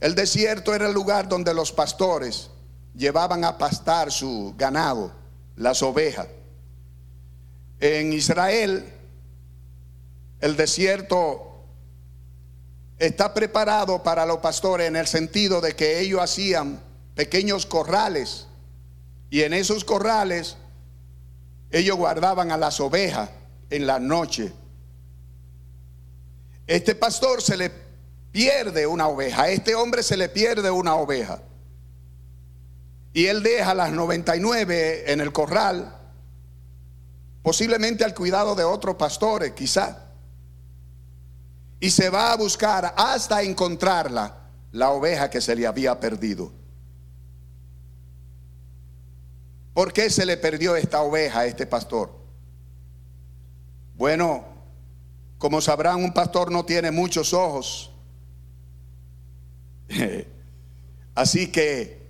El 0.00 0.14
desierto 0.14 0.74
era 0.74 0.88
el 0.88 0.92
lugar 0.92 1.28
donde 1.28 1.54
los 1.54 1.72
pastores 1.72 2.50
llevaban 2.94 3.44
a 3.44 3.56
pastar 3.58 4.10
su 4.10 4.54
ganado, 4.58 5.12
las 5.56 5.82
ovejas. 5.82 6.26
En 7.80 8.12
Israel, 8.12 8.84
el 10.40 10.56
desierto 10.56 11.51
está 13.06 13.34
preparado 13.34 14.00
para 14.04 14.24
los 14.24 14.38
pastores 14.38 14.86
en 14.86 14.94
el 14.94 15.08
sentido 15.08 15.60
de 15.60 15.74
que 15.74 15.98
ellos 15.98 16.20
hacían 16.20 16.80
pequeños 17.16 17.66
corrales 17.66 18.46
y 19.28 19.42
en 19.42 19.54
esos 19.54 19.84
corrales 19.84 20.56
ellos 21.72 21.96
guardaban 21.96 22.52
a 22.52 22.56
las 22.56 22.78
ovejas 22.78 23.28
en 23.70 23.88
la 23.88 23.98
noche. 23.98 24.52
Este 26.68 26.94
pastor 26.94 27.42
se 27.42 27.56
le 27.56 27.72
pierde 28.30 28.86
una 28.86 29.08
oveja, 29.08 29.42
a 29.42 29.48
este 29.48 29.74
hombre 29.74 30.04
se 30.04 30.16
le 30.16 30.28
pierde 30.28 30.70
una 30.70 30.94
oveja. 30.94 31.42
Y 33.12 33.26
él 33.26 33.42
deja 33.42 33.74
las 33.74 33.90
99 33.90 35.10
en 35.10 35.20
el 35.20 35.32
corral, 35.32 35.98
posiblemente 37.42 38.04
al 38.04 38.14
cuidado 38.14 38.54
de 38.54 38.62
otros 38.62 38.94
pastores, 38.94 39.52
quizá 39.52 40.01
y 41.82 41.90
se 41.90 42.10
va 42.10 42.32
a 42.32 42.36
buscar 42.36 42.94
hasta 42.96 43.42
encontrarla, 43.42 44.38
la 44.70 44.90
oveja 44.90 45.28
que 45.28 45.40
se 45.40 45.56
le 45.56 45.66
había 45.66 45.98
perdido. 45.98 46.52
¿Por 49.74 49.92
qué 49.92 50.08
se 50.08 50.24
le 50.24 50.36
perdió 50.36 50.76
esta 50.76 51.02
oveja 51.02 51.40
a 51.40 51.46
este 51.46 51.66
pastor? 51.66 52.16
Bueno, 53.96 54.44
como 55.38 55.60
sabrán, 55.60 55.96
un 56.04 56.12
pastor 56.14 56.52
no 56.52 56.64
tiene 56.64 56.92
muchos 56.92 57.34
ojos. 57.34 57.90
Así 61.16 61.50
que 61.50 62.00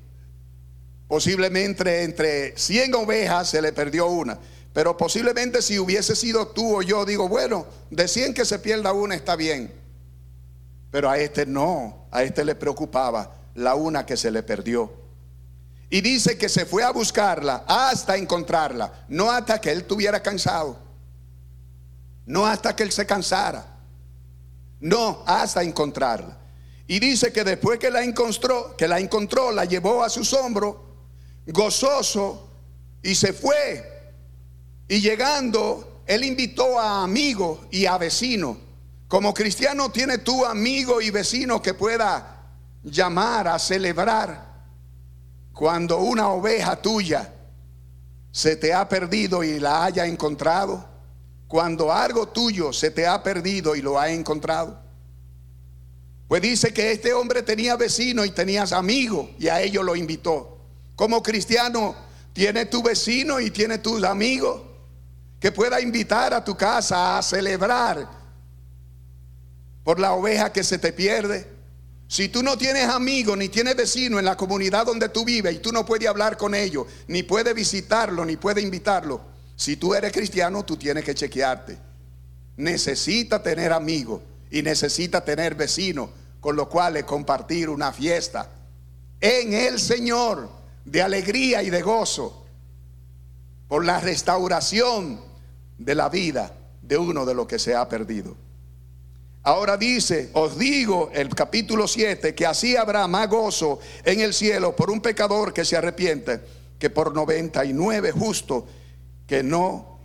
posiblemente 1.08 2.02
entre 2.02 2.58
100 2.58 2.94
ovejas 2.94 3.48
se 3.48 3.62
le 3.62 3.72
perdió 3.72 4.08
una. 4.08 4.38
Pero 4.72 4.96
posiblemente 4.96 5.60
si 5.60 5.78
hubiese 5.78 6.16
sido 6.16 6.48
tú 6.48 6.78
o 6.78 6.82
yo, 6.82 7.04
digo, 7.04 7.28
bueno, 7.28 7.66
de 7.90 8.08
100 8.08 8.34
que 8.34 8.44
se 8.44 8.58
pierda 8.58 8.92
una 8.92 9.14
está 9.14 9.36
bien. 9.36 9.72
Pero 10.90 11.10
a 11.10 11.18
este 11.18 11.44
no, 11.46 12.06
a 12.10 12.22
este 12.22 12.44
le 12.44 12.54
preocupaba 12.54 13.34
la 13.54 13.74
una 13.74 14.06
que 14.06 14.16
se 14.16 14.30
le 14.30 14.42
perdió. 14.42 14.92
Y 15.90 16.00
dice 16.00 16.38
que 16.38 16.48
se 16.48 16.64
fue 16.64 16.82
a 16.82 16.90
buscarla 16.90 17.64
hasta 17.66 18.16
encontrarla, 18.16 19.04
no 19.08 19.30
hasta 19.30 19.60
que 19.60 19.70
él 19.70 19.84
tuviera 19.84 20.22
cansado, 20.22 20.78
no 22.24 22.46
hasta 22.46 22.74
que 22.74 22.82
él 22.82 22.92
se 22.92 23.04
cansara, 23.04 23.66
no, 24.80 25.22
hasta 25.26 25.62
encontrarla. 25.62 26.38
Y 26.86 26.98
dice 26.98 27.30
que 27.30 27.44
después 27.44 27.78
que 27.78 27.90
la 27.90 28.02
encontró, 28.02 28.74
que 28.74 28.88
la 28.88 29.00
encontró, 29.00 29.52
la 29.52 29.66
llevó 29.66 30.02
a 30.02 30.08
sus 30.08 30.32
hombros, 30.32 30.76
gozoso, 31.46 32.48
y 33.02 33.14
se 33.14 33.34
fue 33.34 33.91
y 34.92 35.00
llegando, 35.00 36.02
él 36.04 36.22
invitó 36.22 36.78
a 36.78 37.02
amigos 37.02 37.60
y 37.70 37.86
a 37.86 37.96
vecinos. 37.96 38.58
Como 39.08 39.32
cristiano 39.32 39.90
tiene 39.90 40.18
tu 40.18 40.44
amigo 40.44 41.00
y 41.00 41.08
vecino 41.08 41.62
que 41.62 41.72
pueda 41.72 42.50
llamar 42.82 43.48
a 43.48 43.58
celebrar 43.58 44.66
cuando 45.54 45.96
una 45.96 46.28
oveja 46.28 46.76
tuya 46.76 47.32
se 48.32 48.56
te 48.56 48.74
ha 48.74 48.86
perdido 48.86 49.42
y 49.42 49.58
la 49.58 49.86
haya 49.86 50.04
encontrado. 50.04 50.86
Cuando 51.48 51.90
algo 51.90 52.28
tuyo 52.28 52.70
se 52.74 52.90
te 52.90 53.06
ha 53.06 53.22
perdido 53.22 53.74
y 53.74 53.80
lo 53.80 53.98
ha 53.98 54.10
encontrado. 54.10 54.78
Pues 56.28 56.42
dice 56.42 56.74
que 56.74 56.92
este 56.92 57.14
hombre 57.14 57.42
tenía 57.42 57.76
vecino 57.76 58.26
y 58.26 58.30
tenías 58.30 58.72
amigos 58.72 59.30
y 59.38 59.48
a 59.48 59.62
ellos 59.62 59.86
lo 59.86 59.96
invitó. 59.96 60.58
Como 60.96 61.22
cristiano, 61.22 61.96
tiene 62.34 62.66
tu 62.66 62.82
vecino 62.82 63.40
y 63.40 63.50
tiene 63.50 63.78
tus 63.78 64.04
amigos 64.04 64.71
que 65.42 65.50
pueda 65.50 65.80
invitar 65.80 66.32
a 66.32 66.44
tu 66.44 66.56
casa 66.56 67.18
a 67.18 67.22
celebrar 67.22 68.08
por 69.82 69.98
la 69.98 70.12
oveja 70.12 70.52
que 70.52 70.62
se 70.62 70.78
te 70.78 70.92
pierde. 70.92 71.50
Si 72.06 72.28
tú 72.28 72.44
no 72.44 72.56
tienes 72.56 72.88
amigos 72.88 73.36
ni 73.36 73.48
tienes 73.48 73.74
vecinos 73.74 74.20
en 74.20 74.24
la 74.24 74.36
comunidad 74.36 74.86
donde 74.86 75.08
tú 75.08 75.24
vives 75.24 75.52
y 75.52 75.58
tú 75.58 75.72
no 75.72 75.84
puedes 75.84 76.08
hablar 76.08 76.36
con 76.36 76.54
ellos, 76.54 76.86
ni 77.08 77.24
puedes 77.24 77.56
visitarlo, 77.56 78.24
ni 78.24 78.36
puedes 78.36 78.62
invitarlo, 78.62 79.20
si 79.56 79.74
tú 79.76 79.94
eres 79.94 80.12
cristiano, 80.12 80.64
tú 80.64 80.76
tienes 80.76 81.02
que 81.02 81.12
chequearte. 81.12 81.76
Necesita 82.56 83.42
tener 83.42 83.72
amigos 83.72 84.20
y 84.48 84.62
necesita 84.62 85.24
tener 85.24 85.56
vecinos 85.56 86.10
con 86.40 86.54
los 86.54 86.68
cuales 86.68 87.02
compartir 87.02 87.68
una 87.68 87.92
fiesta 87.92 88.48
en 89.20 89.54
el 89.54 89.80
Señor 89.80 90.48
de 90.84 91.02
alegría 91.02 91.64
y 91.64 91.70
de 91.70 91.82
gozo 91.82 92.46
por 93.66 93.84
la 93.84 93.98
restauración 93.98 95.31
de 95.84 95.94
la 95.94 96.08
vida 96.08 96.52
de 96.80 96.96
uno 96.96 97.24
de 97.24 97.34
los 97.34 97.46
que 97.46 97.58
se 97.58 97.74
ha 97.74 97.88
perdido. 97.88 98.36
Ahora 99.44 99.76
dice, 99.76 100.30
os 100.34 100.56
digo 100.56 101.10
el 101.12 101.28
capítulo 101.30 101.88
7, 101.88 102.34
que 102.34 102.46
así 102.46 102.76
habrá 102.76 103.06
más 103.08 103.28
gozo 103.28 103.80
en 104.04 104.20
el 104.20 104.34
cielo 104.34 104.76
por 104.76 104.90
un 104.90 105.00
pecador 105.00 105.52
que 105.52 105.64
se 105.64 105.76
arrepiente 105.76 106.40
que 106.78 106.90
por 106.90 107.14
99 107.14 108.12
justos 108.12 108.64
que 109.26 109.42
no 109.42 109.98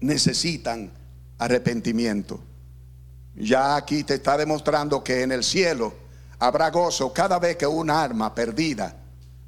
necesitan 0.00 0.90
arrepentimiento. 1.38 2.40
Ya 3.34 3.76
aquí 3.76 4.04
te 4.04 4.14
está 4.14 4.36
demostrando 4.36 5.02
que 5.02 5.22
en 5.22 5.32
el 5.32 5.44
cielo 5.44 5.94
habrá 6.38 6.70
gozo 6.70 7.12
cada 7.12 7.38
vez 7.38 7.56
que 7.56 7.66
un 7.66 7.88
alma 7.88 8.34
perdida 8.34 8.96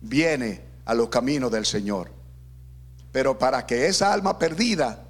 viene 0.00 0.60
a 0.84 0.94
los 0.94 1.08
caminos 1.08 1.50
del 1.50 1.66
Señor. 1.66 2.10
Pero 3.10 3.38
para 3.38 3.66
que 3.66 3.86
esa 3.86 4.12
alma 4.12 4.38
perdida 4.38 5.03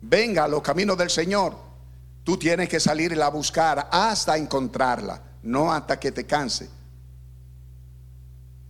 venga 0.00 0.44
a 0.44 0.48
los 0.48 0.62
caminos 0.62 0.96
del 0.96 1.10
Señor, 1.10 1.56
tú 2.24 2.36
tienes 2.36 2.68
que 2.68 2.80
salir 2.80 3.20
a 3.20 3.28
buscar 3.28 3.88
hasta 3.90 4.36
encontrarla, 4.36 5.20
no 5.42 5.72
hasta 5.72 5.98
que 5.98 6.12
te 6.12 6.24
canse. 6.24 6.68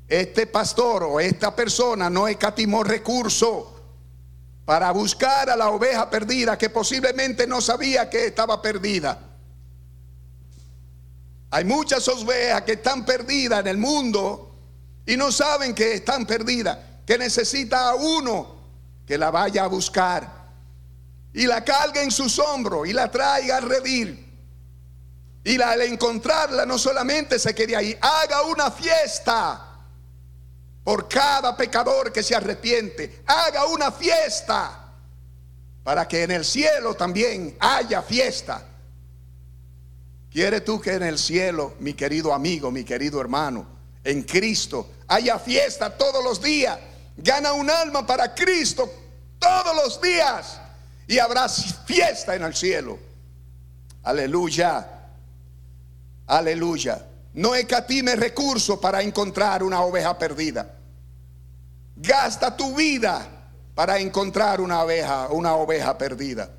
Este 0.07 0.47
pastor 0.47 1.03
o 1.03 1.21
esta 1.21 1.55
persona 1.55 2.09
no 2.09 2.27
escatimó 2.29 2.83
recurso 2.83 3.75
para 4.65 4.91
buscar 4.91 5.51
a 5.51 5.57
la 5.57 5.71
oveja 5.71 6.09
perdida 6.09 6.57
que 6.57 6.71
posiblemente 6.71 7.47
no 7.47 7.61
sabía 7.61 8.09
que 8.09 8.27
estaba 8.27 8.61
perdida. 8.63 9.19
Hay 11.51 11.65
muchas 11.65 12.07
ovejas 12.09 12.63
que 12.63 12.73
están 12.73 13.05
perdidas 13.05 13.61
en 13.61 13.67
el 13.67 13.79
mundo 13.79 14.55
y 15.07 15.17
no 15.17 15.33
saben 15.33 15.75
que 15.75 15.95
están 15.95 16.27
perdidas, 16.27 16.79
que 17.07 17.17
necesita 17.17 17.91
a 17.91 17.95
uno 17.95 18.57
que 19.07 19.17
la 19.17 19.31
vaya 19.31 19.65
a 19.65 19.69
buscar 19.69 20.38
y 21.33 21.47
la 21.47 21.65
cargue 21.65 22.03
en 22.03 22.11
sus 22.11 22.39
hombros 22.39 22.89
y 22.89 22.93
la 22.93 23.11
traiga 23.11 23.59
a 23.59 23.61
redil. 23.61 24.25
Y 25.45 25.61
al 25.61 25.83
encontrarla 25.83 26.67
no 26.67 26.79
solamente 26.79 27.39
se 27.39 27.55
quede 27.55 27.77
ahí, 27.77 27.97
haga 28.01 28.43
una 28.43 28.71
fiesta 28.71 29.65
por 30.85 31.09
cada 31.09 31.57
pecador 31.57 32.13
que 32.13 32.23
se 32.23 32.35
arrepiente. 32.35 33.23
Haga 33.27 33.67
una 33.67 33.93
fiesta 33.93 34.93
para 35.83 36.07
que 36.09 36.23
en 36.23 36.31
el 36.33 36.45
cielo 36.45 36.95
también 36.95 37.57
haya 37.61 38.03
fiesta. 38.03 38.65
¿Quieres 40.31 40.65
tú 40.65 40.81
que 40.81 40.95
en 40.95 41.03
el 41.03 41.19
cielo, 41.19 41.75
mi 41.81 41.95
querido 41.95 42.35
amigo, 42.35 42.71
mi 42.71 42.85
querido 42.85 43.21
hermano, 43.21 43.67
en 44.05 44.23
Cristo, 44.23 44.91
haya 45.07 45.39
fiesta 45.39 45.97
todos 45.97 46.23
los 46.23 46.43
días? 46.43 46.79
Gana 47.17 47.53
un 47.53 47.71
alma 47.71 48.07
para 48.07 48.35
Cristo 48.35 48.91
todos 49.39 49.75
los 49.77 50.01
días 50.01 50.61
y 51.09 51.19
habrá 51.19 51.49
fiesta 51.49 52.37
en 52.37 52.45
el 52.45 52.55
cielo. 52.55 52.99
Aleluya. 54.05 54.87
Aleluya. 56.27 57.07
No 57.33 57.55
escatime 57.55 58.15
recursos 58.15 58.79
para 58.79 59.03
encontrar 59.03 59.63
una 59.63 59.81
oveja 59.81 60.17
perdida. 60.19 60.75
Gasta 61.97 62.55
tu 62.55 62.77
vida 62.77 63.27
para 63.75 63.99
encontrar 63.99 64.61
una 64.61 64.83
oveja, 64.83 65.29
una 65.31 65.55
oveja 65.55 65.97
perdida. 65.97 66.51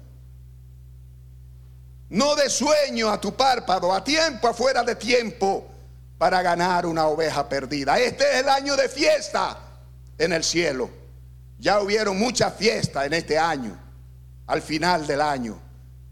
No 2.09 2.35
de 2.35 2.49
sueño 2.49 3.09
a 3.09 3.21
tu 3.21 3.35
párpado, 3.35 3.93
a 3.93 4.03
tiempo, 4.03 4.47
afuera 4.47 4.81
de 4.83 4.95
tiempo, 4.95 5.69
para 6.17 6.41
ganar 6.41 6.87
una 6.87 7.05
oveja 7.07 7.47
perdida. 7.47 7.99
Este 7.99 8.23
es 8.23 8.39
el 8.41 8.49
año 8.49 8.75
de 8.75 8.89
fiesta 8.89 9.57
en 10.17 10.33
el 10.33 10.43
cielo. 10.43 10.89
Ya 11.59 11.79
hubieron 11.81 12.17
muchas 12.17 12.53
fiestas 12.55 13.05
en 13.05 13.13
este 13.13 13.37
año, 13.37 13.77
al 14.49 14.63
final 14.63 15.05
del 15.05 15.21
año. 15.21 15.61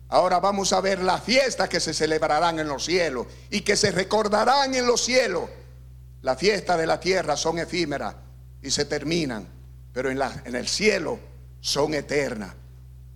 Ahora 0.09 0.39
vamos 0.39 0.71
a 0.71 0.79
ver 0.79 1.01
las 1.01 1.23
fiestas 1.23 1.67
que 1.67 1.79
se 1.79 1.93
celebrarán 1.93 2.59
en 2.59 2.67
los 2.67 2.85
cielos 2.85 3.25
y 3.49 3.61
que 3.61 3.75
se 3.75 3.91
recordarán 3.91 4.75
en 4.75 4.85
los 4.85 5.03
cielos. 5.03 5.49
Las 6.21 6.37
fiestas 6.37 6.77
de 6.77 6.85
la 6.85 6.99
tierra 6.99 7.35
son 7.35 7.57
efímeras 7.57 8.15
y 8.61 8.69
se 8.69 8.85
terminan, 8.85 9.47
pero 9.91 10.11
en, 10.11 10.19
la, 10.19 10.43
en 10.45 10.55
el 10.55 10.67
cielo 10.67 11.19
son 11.59 11.95
eternas. 11.95 12.53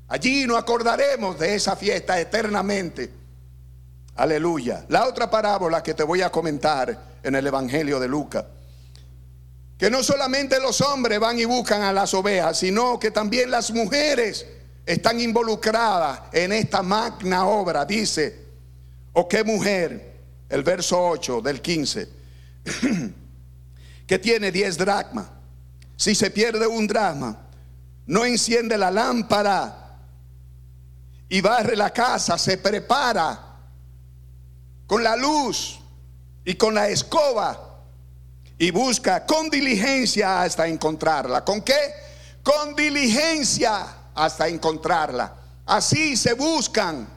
Allí 0.07 0.45
nos 0.47 0.57
acordaremos 0.57 1.37
de 1.39 1.53
esa 1.53 1.75
fiesta 1.75 2.19
eternamente. 2.19 3.11
Aleluya. 4.15 4.85
La 4.89 5.07
otra 5.07 5.29
parábola 5.29 5.83
que 5.83 5.93
te 5.93 6.03
voy 6.03 6.23
a 6.23 6.31
comentar 6.31 7.19
en 7.21 7.35
el 7.35 7.45
Evangelio 7.45 7.99
de 7.99 8.07
Lucas. 8.07 8.45
Que 9.77 9.91
no 9.91 10.03
solamente 10.03 10.59
los 10.59 10.81
hombres 10.81 11.19
van 11.19 11.39
y 11.39 11.45
buscan 11.45 11.83
a 11.83 11.93
las 11.93 12.11
ovejas, 12.15 12.57
sino 12.57 12.99
que 12.99 13.11
también 13.11 13.51
las 13.51 13.71
mujeres 13.71 14.45
están 14.85 15.19
involucradas 15.19 16.21
en 16.33 16.51
esta 16.51 16.81
magna 16.81 17.45
obra. 17.45 17.85
Dice, 17.85 18.45
o 19.13 19.27
qué 19.27 19.43
mujer, 19.43 20.19
el 20.49 20.63
verso 20.63 21.01
8 21.01 21.41
del 21.41 21.61
15, 21.61 22.09
que 24.07 24.19
tiene 24.19 24.51
10 24.51 24.77
dracmas. 24.77 25.27
Si 25.95 26.15
se 26.15 26.31
pierde 26.31 26.65
un 26.67 26.87
dracma, 26.87 27.37
no 28.07 28.25
enciende 28.25 28.77
la 28.77 28.91
lámpara 28.91 29.99
y 31.29 31.39
barre 31.41 31.75
la 31.75 31.91
casa, 31.91 32.37
se 32.37 32.57
prepara 32.57 33.59
con 34.87 35.03
la 35.03 35.15
luz 35.15 35.79
y 36.43 36.55
con 36.55 36.73
la 36.73 36.89
escoba 36.89 37.83
y 38.57 38.71
busca 38.71 39.25
con 39.25 39.49
diligencia 39.49 40.41
hasta 40.41 40.67
encontrarla. 40.67 41.45
¿Con 41.45 41.61
qué? 41.61 41.93
Con 42.43 42.75
diligencia 42.75 44.00
hasta 44.15 44.47
encontrarla. 44.47 45.35
Así 45.65 46.17
se 46.17 46.33
buscan 46.33 47.07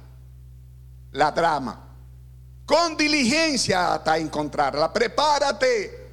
la 1.12 1.30
drama. 1.30 1.80
Con 2.66 2.96
diligencia 2.96 3.94
hasta 3.94 4.18
encontrarla. 4.18 4.92
Prepárate. 4.92 6.04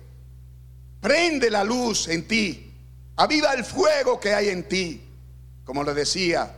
Prende 1.00 1.50
la 1.50 1.64
luz 1.64 2.08
en 2.08 2.28
ti. 2.28 2.74
Aviva 3.16 3.54
el 3.54 3.64
fuego 3.64 4.20
que 4.20 4.34
hay 4.34 4.50
en 4.50 4.68
ti. 4.68 5.02
Como 5.64 5.84
le 5.84 5.94
decía 5.94 6.56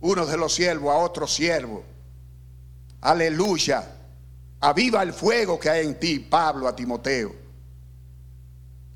uno 0.00 0.26
de 0.26 0.36
los 0.36 0.54
siervos 0.54 0.94
a 0.94 0.98
otro 0.98 1.26
siervo. 1.26 1.84
Aleluya. 3.00 3.90
Aviva 4.60 5.02
el 5.02 5.12
fuego 5.12 5.58
que 5.58 5.70
hay 5.70 5.86
en 5.86 5.98
ti, 5.98 6.18
Pablo, 6.18 6.68
a 6.68 6.74
Timoteo. 6.74 7.34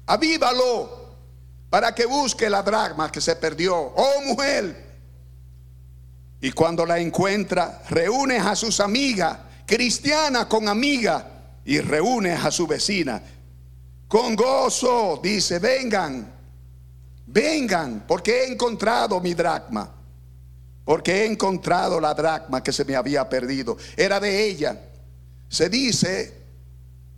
Avívalo 0.07 0.98
para 1.71 1.95
que 1.95 2.07
busque 2.07 2.49
la 2.49 2.63
dragma 2.63 3.11
que 3.11 3.21
se 3.21 3.37
perdió. 3.37 3.77
Oh 3.77 4.23
mujer. 4.25 4.87
Y 6.41 6.53
cuando 6.53 6.87
la 6.87 6.99
encuentra, 6.99 7.83
reúne 7.91 8.39
a 8.39 8.55
sus 8.55 8.81
amigas, 8.81 9.39
cristiana 9.67 10.49
con 10.49 10.69
amiga, 10.69 11.27
y 11.65 11.81
reúne 11.81 12.33
a 12.33 12.51
su 12.51 12.67
vecina. 12.67 13.21
Con 14.07 14.35
gozo, 14.37 15.21
dice, 15.23 15.59
vengan, 15.59 16.33
vengan, 17.27 18.05
porque 18.07 18.43
he 18.45 18.53
encontrado 18.53 19.21
mi 19.21 19.35
dracma 19.35 19.95
porque 20.89 21.17
he 21.17 21.27
encontrado 21.27 22.01
la 22.01 22.15
dracma 22.15 22.63
que 22.63 22.73
se 22.73 22.83
me 22.87 22.97
había 22.97 23.29
perdido. 23.29 23.77
Era 23.95 24.19
de 24.19 24.47
ella. 24.47 24.81
Se 25.47 25.69
dice 25.69 26.33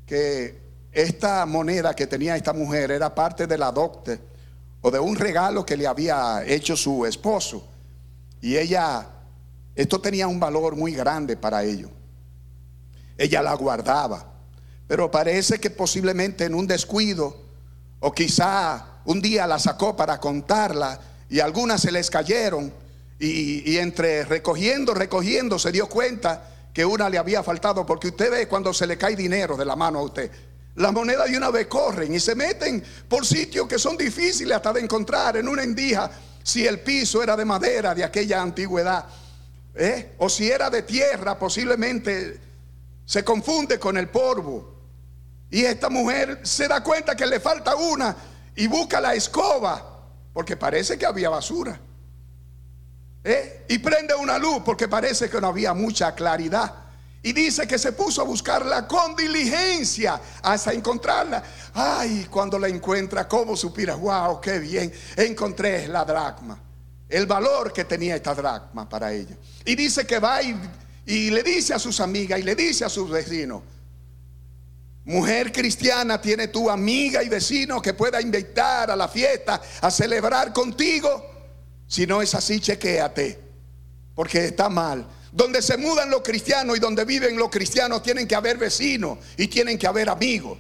que 0.05 0.61
esta 0.91 1.47
moneda 1.47 1.95
que 1.95 2.09
tenía 2.09 2.35
esta 2.35 2.53
mujer 2.53 2.91
era 2.91 3.15
parte 3.15 3.47
de 3.47 3.57
la 3.57 3.71
docte 3.71 4.19
o 4.81 4.91
de 4.91 4.99
un 4.99 5.17
regalo 5.17 5.65
que 5.65 5.77
le 5.77 5.87
había 5.87 6.43
hecho 6.47 6.77
su 6.77 7.05
esposo. 7.07 7.67
Y 8.41 8.57
ella, 8.57 9.07
esto 9.75 10.01
tenía 10.01 10.27
un 10.27 10.41
valor 10.41 10.77
muy 10.77 10.93
grande 10.93 11.37
para 11.37 11.63
ello. 11.63 11.91
Ella 13.17 13.43
la 13.43 13.55
guardaba. 13.55 14.27
Pero 14.87 15.11
parece 15.11 15.59
que 15.59 15.71
posiblemente 15.71 16.45
en 16.45 16.55
un 16.55 16.67
descuido 16.67 17.37
o 18.01 18.13
quizá 18.13 19.03
un 19.05 19.21
día 19.21 19.47
la 19.47 19.59
sacó 19.59 19.95
para 19.95 20.19
contarla 20.19 20.99
y 21.29 21.41
algunas 21.41 21.83
se 21.83 21.93
les 21.93 22.11
cayeron 22.11 22.73
y, 23.19 23.77
entre 23.77 24.25
recogiendo, 24.25 24.95
recogiendo, 24.95 25.59
se 25.59 25.71
dio 25.71 25.89
cuenta 25.89 26.49
que 26.73 26.87
una 26.87 27.11
le 27.11 27.19
había 27.19 27.43
faltado, 27.43 27.85
porque 27.85 28.09
usted 28.09 28.31
ve 28.31 28.49
cuando 28.49 28.73
se 28.73 28.87
le 28.87 28.97
cae 28.97 29.15
dinero 29.15 29.57
de 29.57 29.67
la 29.67 29.77
mano 29.77 29.99
a 29.99 30.03
usted. 30.03 30.31
Las 30.77 30.93
monedas 30.93 31.31
de 31.31 31.37
una 31.37 31.51
vez 31.51 31.67
corren 31.67 32.15
y 32.15 32.21
se 32.21 32.35
meten 32.35 32.83
por 33.09 33.27
sitios 33.27 33.67
que 33.67 33.79
son 33.79 33.97
difíciles 33.97 34.57
hasta 34.57 34.73
de 34.73 34.81
encontrar 34.81 35.37
en 35.37 35.49
una 35.49 35.63
endija, 35.63 36.11
si 36.43 36.67
el 36.67 36.81
piso 36.81 37.23
era 37.23 37.37
de 37.37 37.45
madera 37.45 37.95
de 37.95 38.05
aquella 38.05 38.41
antigüedad, 38.41 39.05
¿eh? 39.75 40.15
o 40.19 40.29
si 40.29 40.51
era 40.51 40.71
de 40.71 40.83
tierra, 40.83 41.39
posiblemente 41.39 42.41
se 43.05 43.25
confunde 43.25 43.79
con 43.79 43.97
el 43.97 44.09
polvo. 44.09 44.77
Y 45.51 45.65
esta 45.65 45.91
mujer 45.91 46.41
se 46.45 46.69
da 46.69 46.83
cuenta 46.83 47.17
que 47.17 47.27
le 47.27 47.41
falta 47.41 47.75
una 47.75 48.17
y 48.55 48.69
busca 48.69 49.01
la 49.01 49.15
escoba, 49.15 50.07
porque 50.33 50.57
parece 50.57 50.97
que 50.97 51.07
había 51.07 51.29
basura. 51.29 51.81
¿Eh? 53.23 53.67
Y 53.69 53.79
prende 53.79 54.15
una 54.15 54.39
luz 54.39 54.63
porque 54.65 54.89
parece 54.89 55.29
que 55.29 55.41
no 55.41 55.49
había 55.49 55.75
mucha 55.75 56.15
claridad. 56.15 56.75
Y 57.23 57.33
dice 57.33 57.67
que 57.67 57.79
se 57.79 57.93
puso 57.93 58.23
a 58.23 58.25
buscarla 58.25 58.89
con 58.89 59.15
diligencia 59.15 60.21
hasta 60.43 60.73
encontrarla. 60.73 61.43
Ay, 61.75 62.27
cuando 62.31 62.59
la 62.59 62.69
encuentra, 62.69 63.29
¿cómo 63.29 63.57
supira? 63.57 63.95
Wow, 63.95 64.41
qué 64.41 64.59
bien. 64.59 64.91
Encontré 65.17 65.87
la 65.87 66.05
dracma. 66.05 66.59
El 67.09 67.27
valor 67.27 67.73
que 67.73 67.85
tenía 67.85 68.17
esta 68.17 68.35
dracma 68.35 68.89
para 68.89 69.13
ella. 69.13 69.37
Y 69.67 69.75
dice 69.75 70.07
que 70.07 70.19
va 70.19 70.43
y, 70.43 70.59
y 71.05 71.31
le 71.31 71.43
dice 71.43 71.75
a 71.75 71.79
sus 71.79 72.01
amigas 72.01 72.41
y 72.41 72.43
le 72.43 72.55
dice 72.55 72.87
a 72.87 72.89
sus 72.89 73.11
vecinos. 73.11 73.63
Mujer 75.05 75.53
cristiana, 75.53 76.21
¿tiene 76.21 76.49
tu 76.49 76.71
amiga 76.71 77.23
y 77.23 77.29
vecino 77.29 77.83
que 77.83 77.95
pueda 77.95 78.21
invitar 78.21 78.91
a 78.91 78.97
la 78.97 79.09
fiesta 79.09 79.61
a 79.81 79.91
celebrar 79.91 80.53
contigo? 80.53 81.27
Si 81.87 82.07
no 82.07 82.23
es 82.23 82.35
así, 82.35 82.61
chequéate, 82.61 83.39
porque 84.15 84.47
está 84.47 84.69
mal. 84.69 85.07
Donde 85.33 85.63
se 85.63 85.77
mudan 85.77 86.11
los 86.11 86.23
cristianos 86.23 86.77
y 86.77 86.81
donde 86.81 87.05
viven 87.05 87.37
los 87.37 87.51
cristianos 87.51 88.03
tienen 88.03 88.27
que 88.27 88.35
haber 88.35 88.59
vecinos 88.59 89.19
y 89.37 89.47
tienen 89.49 89.79
que 89.79 89.87
haber 89.87 90.09
amigos. 90.09 90.59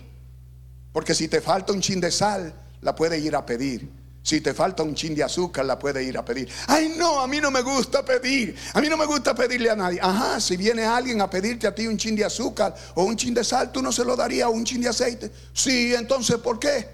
Porque 0.92 1.14
si 1.14 1.28
te 1.28 1.40
falta 1.40 1.72
un 1.72 1.80
chin 1.80 2.00
de 2.00 2.10
sal, 2.10 2.54
la 2.80 2.94
puede 2.94 3.18
ir 3.18 3.34
a 3.34 3.44
pedir. 3.44 3.88
Si 4.22 4.40
te 4.40 4.52
falta 4.52 4.82
un 4.82 4.94
chin 4.94 5.14
de 5.14 5.24
azúcar, 5.24 5.64
la 5.64 5.78
puede 5.78 6.04
ir 6.04 6.16
a 6.18 6.24
pedir. 6.24 6.48
Ay, 6.66 6.94
no, 6.96 7.20
a 7.20 7.26
mí 7.26 7.40
no 7.40 7.50
me 7.50 7.62
gusta 7.62 8.04
pedir. 8.04 8.54
A 8.74 8.80
mí 8.80 8.88
no 8.88 8.96
me 8.96 9.06
gusta 9.06 9.34
pedirle 9.34 9.70
a 9.70 9.76
nadie. 9.76 9.98
Ajá, 10.00 10.40
si 10.40 10.56
viene 10.56 10.84
alguien 10.84 11.20
a 11.20 11.30
pedirte 11.30 11.66
a 11.66 11.74
ti 11.74 11.86
un 11.86 11.96
chin 11.96 12.14
de 12.14 12.24
azúcar 12.24 12.74
o 12.94 13.04
un 13.04 13.16
chin 13.16 13.32
de 13.32 13.42
sal, 13.42 13.72
tú 13.72 13.82
no 13.82 13.90
se 13.90 14.04
lo 14.04 14.14
darías 14.14 14.48
un 14.50 14.64
chin 14.64 14.82
de 14.82 14.88
aceite. 14.88 15.30
Sí, 15.52 15.94
entonces, 15.94 16.36
¿por 16.36 16.58
qué? 16.58 16.88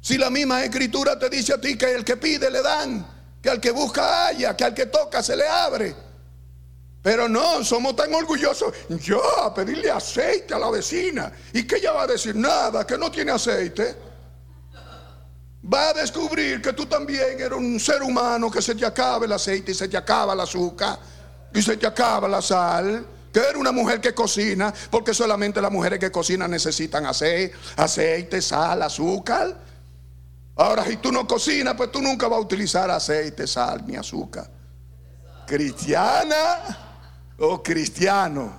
Si 0.00 0.18
la 0.18 0.30
misma 0.30 0.62
escritura 0.62 1.18
te 1.18 1.30
dice 1.30 1.54
a 1.54 1.60
ti 1.60 1.76
que 1.76 1.94
el 1.94 2.04
que 2.04 2.16
pide 2.16 2.50
le 2.50 2.62
dan 2.62 3.16
que 3.46 3.50
al 3.50 3.60
que 3.60 3.70
busca 3.70 4.26
haya, 4.26 4.56
que 4.56 4.64
al 4.64 4.74
que 4.74 4.86
toca 4.86 5.22
se 5.22 5.36
le 5.36 5.46
abre. 5.46 5.94
Pero 7.06 7.28
no, 7.28 7.62
somos 7.62 7.94
tan 7.94 8.12
orgullosos. 8.12 8.74
Yo 8.88 9.22
pedirle 9.54 9.88
aceite 9.92 10.54
a 10.54 10.58
la 10.58 10.68
vecina. 10.70 11.30
¿Y 11.52 11.62
que 11.62 11.76
ella 11.76 11.92
va 11.92 12.02
a 12.02 12.06
decir? 12.08 12.34
Nada, 12.34 12.84
que 12.84 12.98
no 12.98 13.12
tiene 13.12 13.30
aceite. 13.30 13.94
Va 15.72 15.90
a 15.90 15.92
descubrir 15.92 16.60
que 16.60 16.72
tú 16.72 16.84
también 16.86 17.38
eres 17.38 17.52
un 17.52 17.78
ser 17.78 18.02
humano, 18.02 18.50
que 18.50 18.60
se 18.60 18.74
te 18.74 18.84
acaba 18.84 19.24
el 19.24 19.30
aceite 19.30 19.70
y 19.70 19.74
se 19.76 19.86
te 19.86 19.96
acaba 19.96 20.32
el 20.32 20.40
azúcar 20.40 20.98
y 21.54 21.62
se 21.62 21.76
te 21.76 21.86
acaba 21.86 22.26
la 22.26 22.42
sal. 22.42 23.06
Que 23.32 23.38
eres 23.38 23.54
una 23.54 23.70
mujer 23.70 24.00
que 24.00 24.12
cocina, 24.12 24.74
porque 24.90 25.14
solamente 25.14 25.62
las 25.62 25.70
mujeres 25.70 26.00
que 26.00 26.10
cocinan 26.10 26.50
necesitan 26.50 27.06
aceite, 27.06 27.56
aceite, 27.76 28.42
sal, 28.42 28.82
azúcar. 28.82 29.56
Ahora, 30.56 30.84
si 30.84 30.96
tú 30.96 31.12
no 31.12 31.24
cocinas, 31.24 31.74
pues 31.76 31.92
tú 31.92 32.02
nunca 32.02 32.26
vas 32.26 32.38
a 32.38 32.42
utilizar 32.42 32.90
aceite, 32.90 33.46
sal 33.46 33.84
ni 33.86 33.94
azúcar. 33.94 34.50
Cristiana 35.46 36.82
oh 37.38 37.62
cristiano, 37.62 38.54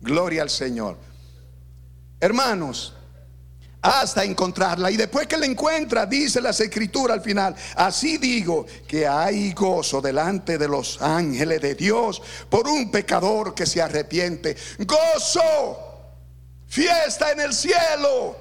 gloria 0.00 0.42
al 0.42 0.50
Señor. 0.50 0.96
Hermanos, 2.20 2.94
hasta 3.82 4.24
encontrarla. 4.24 4.90
Y 4.90 4.96
después 4.96 5.26
que 5.26 5.36
la 5.36 5.46
encuentra, 5.46 6.06
dice 6.06 6.40
las 6.40 6.60
escrituras 6.60 7.18
al 7.18 7.22
final, 7.22 7.54
así 7.74 8.16
digo 8.16 8.64
que 8.86 9.06
hay 9.06 9.52
gozo 9.52 10.00
delante 10.00 10.56
de 10.56 10.68
los 10.68 11.02
ángeles 11.02 11.60
de 11.60 11.74
Dios 11.74 12.22
por 12.48 12.68
un 12.68 12.90
pecador 12.90 13.54
que 13.54 13.66
se 13.66 13.82
arrepiente. 13.82 14.56
Gozo, 14.78 15.76
fiesta 16.68 17.32
en 17.32 17.40
el 17.40 17.52
cielo, 17.52 18.36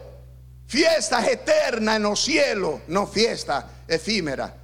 fiesta 0.68 1.26
eterna 1.26 1.96
en 1.96 2.04
los 2.04 2.24
cielos, 2.24 2.82
no 2.88 3.08
fiesta 3.08 3.68
efímera. 3.88 4.56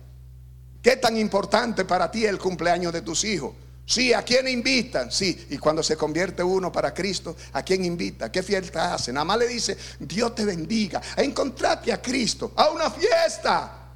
¿Qué 0.81 0.95
tan 0.97 1.17
importante 1.17 1.83
para 1.83 2.09
ti 2.09 2.25
el 2.25 2.37
cumpleaños 2.37 2.93
de 2.93 3.01
tus 3.01 3.23
hijos? 3.23 3.53
Sí, 3.89 4.11
¿a 4.11 4.21
quién 4.21 4.49
invitan? 4.49 5.09
Sí, 5.09 5.47
y 5.49 5.57
cuando 5.57 5.81
se 5.81 5.95
convierte 5.95 6.43
uno 6.43 6.69
para 6.73 6.93
Cristo, 6.93 7.37
¿a 7.53 7.63
quién 7.63 7.85
invita? 7.85 8.29
¿Qué 8.29 8.43
fiesta 8.43 8.93
hace? 8.93 9.13
Nada 9.13 9.23
más 9.23 9.37
le 9.37 9.47
dice, 9.47 9.77
Dios 9.97 10.35
te 10.35 10.43
bendiga, 10.43 11.01
encontrate 11.15 11.93
a 11.93 12.01
Cristo, 12.01 12.51
a 12.57 12.67
una 12.69 12.91
fiesta. 12.91 13.93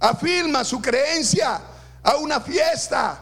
Afirma 0.00 0.64
su 0.64 0.80
creencia 0.80 1.60
a 2.02 2.16
una 2.16 2.40
fiesta. 2.40 3.20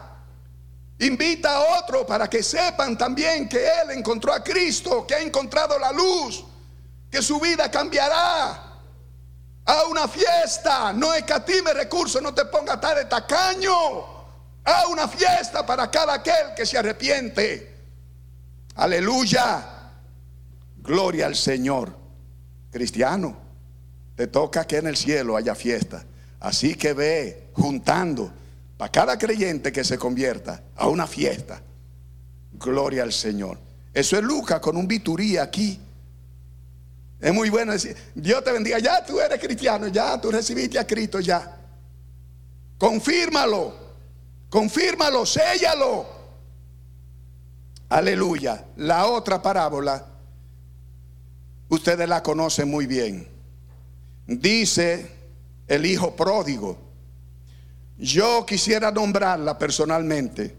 Invita 0.99 1.57
a 1.57 1.79
otro 1.79 2.07
para 2.07 2.29
que 2.29 2.41
sepan 2.41 2.97
también 2.97 3.49
que 3.49 3.57
Él 3.57 3.91
encontró 3.91 4.31
a 4.31 4.41
Cristo, 4.41 5.05
que 5.05 5.15
ha 5.15 5.19
encontrado 5.19 5.77
la 5.77 5.91
luz, 5.91 6.45
que 7.11 7.21
su 7.21 7.37
vida 7.37 7.69
cambiará. 7.69 8.79
A 9.65 9.83
una 9.89 10.07
fiesta, 10.07 10.93
no 10.93 11.13
escatime 11.13 11.73
recursos, 11.73 12.21
no 12.21 12.33
te 12.33 12.45
ponga 12.45 12.79
tal 12.79 12.95
de 12.95 13.05
tacaño. 13.05 14.12
A 14.65 14.87
una 14.87 15.07
fiesta 15.07 15.65
para 15.65 15.89
cada 15.91 16.13
aquel 16.13 16.53
que 16.55 16.65
se 16.65 16.77
arrepiente. 16.77 17.75
Aleluya. 18.75 19.91
Gloria 20.77 21.25
al 21.25 21.35
Señor. 21.35 21.95
Cristiano, 22.71 23.37
te 24.15 24.27
toca 24.27 24.65
que 24.65 24.77
en 24.77 24.87
el 24.87 24.97
cielo 24.97 25.35
haya 25.35 25.55
fiesta. 25.55 26.03
Así 26.39 26.75
que 26.75 26.93
ve 26.93 27.49
juntando 27.53 28.31
para 28.77 28.91
cada 28.91 29.17
creyente 29.17 29.71
que 29.71 29.83
se 29.83 29.97
convierta 29.97 30.63
a 30.75 30.87
una 30.87 31.07
fiesta. 31.07 31.61
Gloria 32.53 33.03
al 33.03 33.13
Señor. 33.13 33.59
Eso 33.93 34.17
es 34.17 34.23
Lucas 34.23 34.59
con 34.59 34.75
un 34.75 34.87
biturí 34.87 35.37
aquí. 35.37 35.79
Es 37.19 37.33
muy 37.33 37.49
bueno 37.49 37.71
decir, 37.71 37.95
Dios 38.15 38.43
te 38.43 38.51
bendiga, 38.51 38.79
ya 38.79 39.05
tú 39.05 39.19
eres 39.19 39.39
cristiano, 39.39 39.87
ya 39.87 40.19
tú 40.19 40.31
recibiste 40.31 40.77
a 40.77 40.85
Cristo, 40.85 41.19
ya. 41.19 41.57
Confírmalo. 42.77 43.82
Confírmalo, 44.53 45.25
séllalo. 45.25 46.05
Aleluya. 47.89 48.63
La 48.75 49.07
otra 49.07 49.41
parábola, 49.41 50.05
ustedes 51.69 52.07
la 52.07 52.21
conocen 52.21 52.69
muy 52.69 52.85
bien. 52.85 53.27
Dice 54.27 55.09
el 55.65 55.87
hijo 55.87 56.15
pródigo. 56.15 56.77
Yo 57.97 58.45
quisiera 58.45 58.91
nombrarla 58.91 59.57
personalmente 59.57 60.55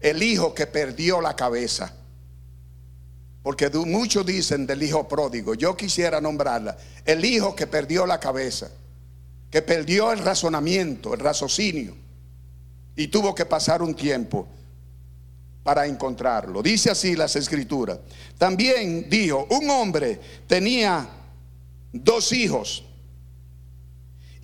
el 0.00 0.22
hijo 0.22 0.54
que 0.54 0.66
perdió 0.66 1.20
la 1.20 1.36
cabeza. 1.36 1.94
Porque 3.42 3.68
muchos 3.68 4.24
dicen 4.24 4.66
del 4.66 4.82
hijo 4.82 5.06
pródigo. 5.06 5.52
Yo 5.52 5.76
quisiera 5.76 6.18
nombrarla 6.18 6.78
el 7.04 7.22
hijo 7.26 7.54
que 7.54 7.66
perdió 7.66 8.06
la 8.06 8.18
cabeza. 8.18 8.70
Que 9.50 9.60
perdió 9.60 10.12
el 10.12 10.20
razonamiento, 10.20 11.12
el 11.12 11.20
raciocinio 11.20 12.03
y 12.96 13.08
tuvo 13.08 13.34
que 13.34 13.46
pasar 13.46 13.82
un 13.82 13.94
tiempo 13.94 14.46
para 15.62 15.86
encontrarlo. 15.86 16.62
Dice 16.62 16.90
así 16.90 17.16
las 17.16 17.34
escrituras. 17.36 17.98
También 18.38 19.08
dijo, 19.08 19.46
un 19.50 19.68
hombre 19.70 20.20
tenía 20.46 21.08
dos 21.92 22.32
hijos 22.32 22.84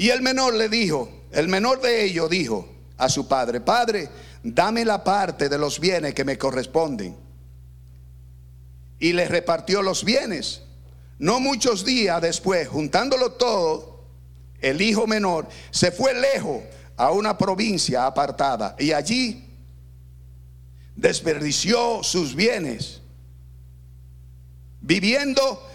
y 0.01 0.09
el 0.09 0.23
menor 0.23 0.55
le 0.55 0.71
dijo, 0.71 1.11
el 1.31 1.49
menor 1.49 1.83
de 1.83 2.05
ellos 2.05 2.31
dijo 2.31 2.67
a 2.97 3.11
su 3.11 3.29
padre, 3.29 3.61
padre, 3.61 4.09
dame 4.43 4.85
la 4.85 5.05
parte 5.05 5.51
de 5.51 5.59
los 5.59 5.79
bienes 5.79 6.15
que 6.15 6.25
me 6.25 6.39
corresponden. 6.39 7.15
Y 8.99 9.13
le 9.13 9.29
repartió 9.29 9.83
los 9.83 10.03
bienes. 10.05 10.63
No 11.19 11.39
muchos 11.39 11.85
días 11.85 12.21
después, 12.23 12.67
juntándolo 12.67 13.33
todo, 13.33 14.07
el 14.61 14.81
hijo 14.81 15.07
menor 15.07 15.47
se 15.71 15.93
fue 15.93 16.15
lejos 16.15 16.63
a 17.01 17.13
una 17.13 17.39
provincia 17.39 18.05
apartada 18.05 18.77
y 18.79 18.93
allí 18.93 19.43
desperdició 20.95 22.03
sus 22.03 22.35
bienes, 22.35 23.01
viviendo 24.83 25.67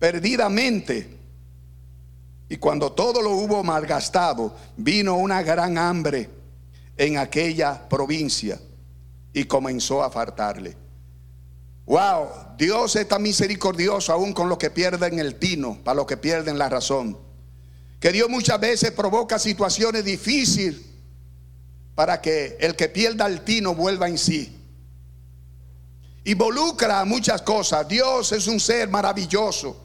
perdidamente. 0.00 1.16
Y 2.48 2.56
cuando 2.56 2.90
todo 2.90 3.22
lo 3.22 3.30
hubo 3.30 3.62
malgastado, 3.62 4.52
vino 4.76 5.14
una 5.14 5.42
gran 5.42 5.78
hambre 5.78 6.28
en 6.96 7.18
aquella 7.18 7.88
provincia 7.88 8.60
y 9.32 9.44
comenzó 9.44 10.02
a 10.02 10.10
faltarle. 10.10 10.76
Wow, 11.84 12.56
Dios 12.58 12.96
está 12.96 13.20
misericordioso 13.20 14.12
aún 14.12 14.32
con 14.32 14.48
los 14.48 14.58
que 14.58 14.70
pierden 14.70 15.20
el 15.20 15.36
tino, 15.36 15.78
para 15.84 15.94
los 15.94 16.06
que 16.06 16.16
pierden 16.16 16.58
la 16.58 16.68
razón 16.68 17.25
que 18.00 18.12
Dios 18.12 18.28
muchas 18.28 18.60
veces 18.60 18.90
provoca 18.92 19.38
situaciones 19.38 20.04
difíciles 20.04 20.80
para 21.94 22.20
que 22.20 22.56
el 22.60 22.76
que 22.76 22.88
pierda 22.88 23.26
el 23.26 23.40
tino 23.40 23.74
vuelva 23.74 24.08
en 24.08 24.18
sí. 24.18 24.52
Involucra 26.24 27.04
muchas 27.04 27.40
cosas. 27.42 27.88
Dios 27.88 28.32
es 28.32 28.46
un 28.48 28.60
ser 28.60 28.88
maravilloso, 28.88 29.82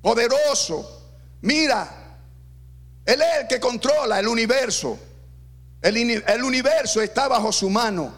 poderoso. 0.00 1.10
Mira, 1.42 2.18
Él 3.04 3.20
es 3.20 3.42
el 3.42 3.48
que 3.48 3.60
controla 3.60 4.18
el 4.18 4.28
universo. 4.28 4.98
El, 5.82 5.96
el 5.96 6.42
universo 6.44 7.02
está 7.02 7.28
bajo 7.28 7.52
su 7.52 7.68
mano. 7.68 8.14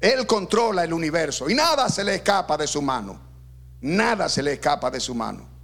Él 0.00 0.26
controla 0.26 0.84
el 0.84 0.92
universo 0.92 1.50
y 1.50 1.54
nada 1.54 1.88
se 1.88 2.04
le 2.04 2.14
escapa 2.14 2.56
de 2.56 2.68
su 2.68 2.80
mano. 2.80 3.20
Nada 3.80 4.28
se 4.28 4.42
le 4.42 4.52
escapa 4.52 4.90
de 4.90 5.00
su 5.00 5.14
mano. 5.14 5.57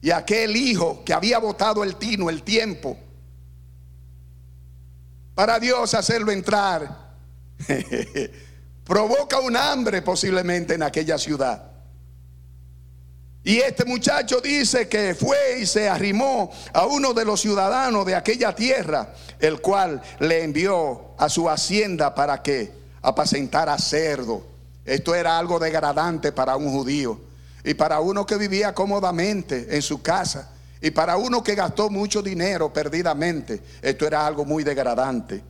Y 0.00 0.10
aquel 0.10 0.56
hijo 0.56 1.02
que 1.04 1.12
había 1.12 1.38
botado 1.38 1.82
el 1.82 1.96
tino, 1.96 2.30
el 2.30 2.42
tiempo, 2.42 2.96
para 5.34 5.58
Dios 5.58 5.94
hacerlo 5.94 6.32
entrar, 6.32 7.14
provoca 8.84 9.40
un 9.40 9.56
hambre 9.56 10.02
posiblemente 10.02 10.74
en 10.74 10.82
aquella 10.82 11.18
ciudad. 11.18 11.64
Y 13.44 13.58
este 13.58 13.84
muchacho 13.84 14.40
dice 14.40 14.88
que 14.88 15.14
fue 15.14 15.60
y 15.60 15.66
se 15.66 15.88
arrimó 15.88 16.50
a 16.72 16.86
uno 16.86 17.14
de 17.14 17.24
los 17.24 17.40
ciudadanos 17.40 18.04
de 18.04 18.14
aquella 18.14 18.54
tierra, 18.54 19.14
el 19.38 19.60
cual 19.60 20.02
le 20.18 20.44
envió 20.44 21.14
a 21.16 21.28
su 21.28 21.48
hacienda 21.48 22.14
para 22.14 22.42
que 22.42 22.72
apacentara 23.00 23.78
cerdo. 23.78 24.44
Esto 24.84 25.14
era 25.14 25.38
algo 25.38 25.58
degradante 25.58 26.32
para 26.32 26.56
un 26.56 26.70
judío. 26.70 27.27
Y 27.68 27.74
para 27.74 28.00
uno 28.00 28.24
que 28.24 28.38
vivía 28.38 28.74
cómodamente 28.74 29.66
en 29.76 29.82
su 29.82 30.00
casa. 30.00 30.48
Y 30.80 30.90
para 30.90 31.18
uno 31.18 31.42
que 31.42 31.54
gastó 31.54 31.90
mucho 31.90 32.22
dinero 32.22 32.72
perdidamente. 32.72 33.62
Esto 33.82 34.06
era 34.06 34.26
algo 34.26 34.46
muy 34.46 34.64
degradante. 34.64 35.44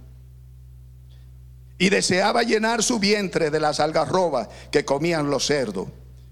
Y 1.79 1.89
deseaba 1.89 2.43
llenar 2.43 2.83
su 2.83 2.99
vientre 2.99 3.53
de 3.53 3.61
las 3.61 3.79
algarrobas 3.79 4.49
que 4.73 4.85
comían 4.85 5.31
los 5.31 5.47
cerdos. 5.47 5.87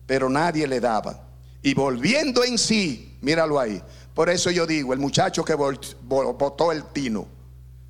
Pero 0.06 0.28
nadie 0.28 0.66
le 0.66 0.80
daba. 0.80 1.20
Y 1.62 1.72
volviendo 1.74 2.42
en 2.42 2.58
sí, 2.58 3.16
míralo 3.20 3.60
ahí. 3.60 3.80
Por 4.12 4.28
eso 4.28 4.50
yo 4.50 4.66
digo, 4.66 4.92
el 4.92 4.98
muchacho 4.98 5.44
que 5.44 5.54
botó 5.54 6.72
el 6.72 6.82
tino. 6.86 7.28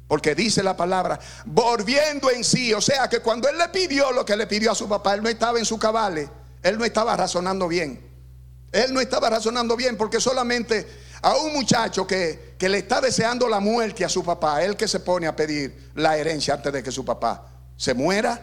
Porque 0.06 0.34
dice 0.34 0.62
la 0.62 0.76
palabra, 0.76 1.18
volviendo 1.46 2.30
en 2.30 2.44
sí. 2.44 2.74
O 2.74 2.82
sea 2.82 3.08
que 3.08 3.20
cuando 3.20 3.48
él 3.48 3.56
le 3.56 3.70
pidió 3.70 4.12
lo 4.12 4.22
que 4.26 4.36
le 4.36 4.46
pidió 4.46 4.72
a 4.72 4.74
su 4.74 4.86
papá, 4.86 5.14
él 5.14 5.22
no 5.22 5.30
estaba 5.30 5.58
en 5.58 5.64
su 5.64 5.78
cabales 5.78 6.28
él 6.66 6.78
no 6.78 6.84
estaba 6.84 7.16
razonando 7.16 7.68
bien. 7.68 8.00
Él 8.72 8.92
no 8.92 9.00
estaba 9.00 9.30
razonando 9.30 9.76
bien 9.76 9.96
porque 9.96 10.20
solamente 10.20 10.86
a 11.22 11.36
un 11.36 11.52
muchacho 11.52 12.06
que, 12.06 12.56
que 12.58 12.68
le 12.68 12.78
está 12.78 13.00
deseando 13.00 13.48
la 13.48 13.60
muerte 13.60 14.04
a 14.04 14.08
su 14.08 14.24
papá, 14.24 14.62
él 14.64 14.76
que 14.76 14.88
se 14.88 14.98
pone 15.00 15.28
a 15.28 15.36
pedir 15.36 15.90
la 15.94 16.16
herencia 16.16 16.54
antes 16.54 16.72
de 16.72 16.82
que 16.82 16.90
su 16.90 17.04
papá 17.04 17.46
se 17.76 17.94
muera. 17.94 18.40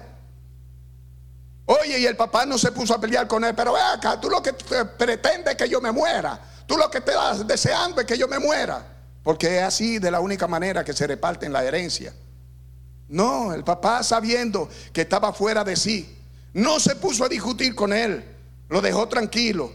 Oye, 1.65 1.99
y 1.99 2.05
el 2.05 2.15
papá 2.15 2.45
no 2.45 2.57
se 2.57 2.71
puso 2.71 2.93
a 2.93 3.01
pelear 3.01 3.27
con 3.27 3.43
él, 3.43 3.53
pero 3.55 3.73
ve 3.73 3.81
acá, 3.81 4.19
tú 4.19 4.29
lo 4.29 4.41
que 4.41 4.53
pretendes 4.53 5.55
que 5.55 5.67
yo 5.67 5.81
me 5.81 5.91
muera, 5.91 6.39
tú 6.65 6.77
lo 6.77 6.89
que 6.89 7.01
te 7.01 7.11
estás 7.11 7.45
deseando 7.45 7.99
es 7.99 8.07
que 8.07 8.17
yo 8.17 8.27
me 8.29 8.39
muera, 8.39 8.85
porque 9.21 9.57
es 9.57 9.63
así 9.63 9.99
de 9.99 10.11
la 10.11 10.21
única 10.21 10.47
manera 10.47 10.83
que 10.83 10.93
se 10.93 11.07
reparten 11.07 11.51
la 11.51 11.63
herencia. 11.63 12.13
No, 13.09 13.53
el 13.53 13.63
papá 13.63 14.01
sabiendo 14.01 14.69
que 14.91 15.01
estaba 15.01 15.33
fuera 15.33 15.63
de 15.63 15.75
sí, 15.75 16.12
no 16.53 16.79
se 16.79 16.95
puso 16.95 17.25
a 17.25 17.29
discutir 17.29 17.73
con 17.73 17.93
él, 17.93 18.23
lo 18.69 18.81
dejó 18.81 19.07
tranquilo. 19.07 19.71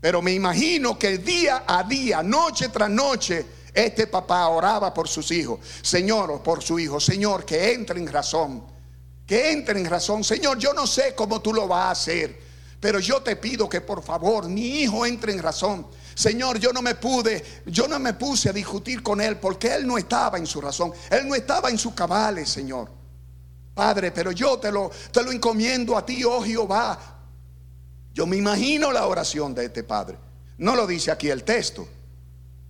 Pero 0.00 0.22
me 0.22 0.32
imagino 0.32 0.98
que 0.98 1.18
día 1.18 1.64
a 1.66 1.82
día, 1.82 2.22
noche 2.22 2.68
tras 2.70 2.88
noche, 2.88 3.44
este 3.74 4.06
papá 4.06 4.48
oraba 4.48 4.92
por 4.92 5.08
sus 5.08 5.30
hijos. 5.30 5.60
Señor, 5.82 6.42
por 6.42 6.62
su 6.62 6.78
hijo. 6.78 6.98
Señor, 6.98 7.44
que 7.44 7.72
entre 7.72 8.00
en 8.00 8.08
razón. 8.08 8.64
Que 9.26 9.52
entre 9.52 9.78
en 9.78 9.88
razón. 9.88 10.24
Señor, 10.24 10.58
yo 10.58 10.72
no 10.72 10.86
sé 10.86 11.14
cómo 11.14 11.40
tú 11.40 11.52
lo 11.52 11.68
vas 11.68 11.84
a 11.84 11.90
hacer. 11.90 12.50
Pero 12.80 12.98
yo 12.98 13.22
te 13.22 13.36
pido 13.36 13.68
que 13.68 13.82
por 13.82 14.02
favor 14.02 14.48
mi 14.48 14.80
hijo 14.80 15.04
entre 15.04 15.32
en 15.32 15.42
razón. 15.42 15.86
Señor, 16.14 16.58
yo 16.58 16.72
no 16.72 16.82
me 16.82 16.94
pude, 16.94 17.62
yo 17.66 17.86
no 17.86 17.98
me 17.98 18.14
puse 18.14 18.48
a 18.48 18.52
discutir 18.52 19.02
con 19.02 19.20
él 19.20 19.36
porque 19.36 19.74
él 19.74 19.86
no 19.86 19.98
estaba 19.98 20.38
en 20.38 20.46
su 20.46 20.60
razón. 20.60 20.92
Él 21.10 21.28
no 21.28 21.34
estaba 21.34 21.68
en 21.68 21.78
sus 21.78 21.94
cabales, 21.94 22.48
Señor. 22.48 22.99
Padre, 23.80 24.12
pero 24.12 24.30
yo 24.30 24.58
te 24.58 24.70
lo, 24.70 24.90
te 25.10 25.22
lo 25.22 25.32
encomiendo 25.32 25.96
a 25.96 26.04
ti, 26.04 26.22
oh 26.22 26.42
Jehová. 26.42 26.98
Yo 28.12 28.26
me 28.26 28.36
imagino 28.36 28.92
la 28.92 29.06
oración 29.06 29.54
de 29.54 29.64
este 29.64 29.84
padre. 29.84 30.18
No 30.58 30.76
lo 30.76 30.86
dice 30.86 31.10
aquí 31.10 31.30
el 31.30 31.44
texto, 31.44 31.88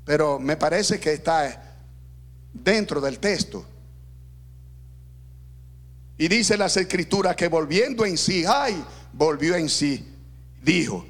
pero 0.05 0.39
me 0.39 0.57
parece 0.57 1.01
que 1.01 1.15
está 1.15 1.81
dentro 2.53 3.01
del 3.01 3.19
texto. 3.19 3.67
Y 6.17 6.29
dice 6.29 6.57
las 6.57 6.77
escrituras 6.77 7.35
que 7.35 7.49
volviendo 7.49 8.07
en 8.07 8.17
sí, 8.17 8.45
ay, 8.47 8.81
volvió 9.13 9.57
en 9.57 9.69
sí, 9.69 10.15
dijo, 10.63 11.05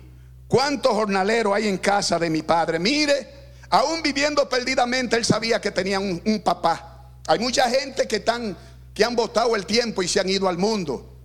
¿cuántos 0.48 0.92
jornaleros 0.92 1.54
hay 1.54 1.68
en 1.68 1.76
casa 1.76 2.18
de 2.18 2.30
mi 2.30 2.40
padre? 2.40 2.78
Mire, 2.78 3.28
aún 3.68 4.00
viviendo 4.02 4.48
perdidamente, 4.48 5.16
él 5.16 5.26
sabía 5.26 5.60
que 5.60 5.70
tenía 5.70 6.00
un, 6.00 6.22
un 6.24 6.40
papá. 6.40 6.86
Hay 7.26 7.38
mucha 7.38 7.68
gente 7.68 8.08
que, 8.08 8.16
están, 8.16 8.56
que 8.94 9.04
han 9.04 9.16
botado 9.16 9.56
el 9.56 9.66
tiempo 9.66 10.02
y 10.02 10.08
se 10.08 10.20
han 10.20 10.28
ido 10.28 10.48
al 10.48 10.58
mundo, 10.58 11.16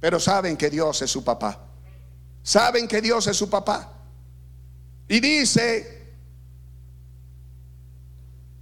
pero 0.00 0.20
saben 0.20 0.56
que 0.56 0.70
Dios 0.70 1.02
es 1.02 1.10
su 1.10 1.24
papá 1.24 1.68
saben 2.42 2.88
que 2.88 3.00
Dios 3.00 3.26
es 3.26 3.36
su 3.36 3.48
papá. 3.48 3.92
Y 5.08 5.20
dice 5.20 6.02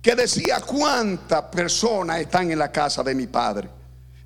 que 0.02 0.14
decía 0.14 0.60
cuántas 0.60 1.42
personas 1.44 2.20
están 2.20 2.50
en 2.50 2.58
la 2.58 2.70
casa 2.70 3.02
de 3.02 3.14
mi 3.14 3.26
padre, 3.26 3.68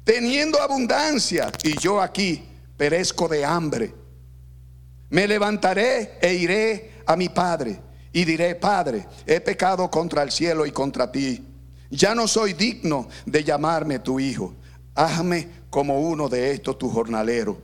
teniendo 0.05 0.61
abundancia, 0.61 1.51
y 1.63 1.79
yo 1.79 2.01
aquí 2.01 2.47
perezco 2.77 3.29
de 3.29 3.45
hambre. 3.45 3.95
Me 5.11 5.27
levantaré 5.27 6.19
e 6.21 6.35
iré 6.35 7.03
a 7.07 7.17
mi 7.17 7.29
padre 7.29 7.81
y 8.13 8.25
diré, 8.25 8.55
Padre, 8.55 9.07
he 9.27 9.41
pecado 9.41 9.91
contra 9.91 10.23
el 10.23 10.31
cielo 10.31 10.67
y 10.67 10.73
contra 10.73 11.11
ti. 11.11 11.54
Ya 11.95 12.15
no 12.15 12.27
soy 12.27 12.55
digno 12.55 13.09
de 13.25 13.45
llamarme 13.45 14.01
tu 14.01 14.19
hijo. 14.19 14.55
Hazme 14.97 15.49
como 15.71 16.01
uno 16.01 16.29
de 16.29 16.51
estos 16.51 16.77
tus 16.77 16.93
jornaleros. 16.93 17.57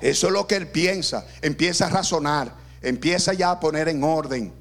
Eso 0.00 0.28
es 0.28 0.32
lo 0.32 0.46
que 0.46 0.56
él 0.56 0.68
piensa. 0.68 1.26
Empieza 1.42 1.86
a 1.86 1.90
razonar. 1.90 2.54
Empieza 2.80 3.34
ya 3.34 3.50
a 3.50 3.60
poner 3.60 3.88
en 3.88 4.02
orden 4.02 4.52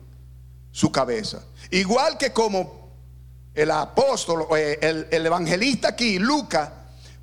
su 0.72 0.92
cabeza. 0.92 1.46
Igual 1.72 2.18
que 2.18 2.34
como 2.34 2.90
el 3.54 3.72
apóstol, 3.72 4.46
eh, 4.58 4.78
el, 4.82 5.08
el 5.12 5.26
evangelista 5.26 5.90
aquí, 5.90 6.20
Lucas, 6.20 6.70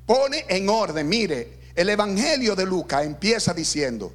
pone 0.05 0.45
en 0.47 0.67
orden. 0.67 1.07
Mire, 1.07 1.59
el 1.75 1.89
evangelio 1.89 2.55
de 2.55 2.65
Lucas 2.65 3.05
empieza 3.05 3.53
diciendo 3.53 4.11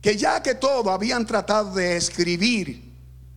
que 0.00 0.16
ya 0.16 0.42
que 0.42 0.56
todos 0.56 0.88
habían 0.88 1.24
tratado 1.26 1.74
de 1.74 1.96
escribir 1.96 2.89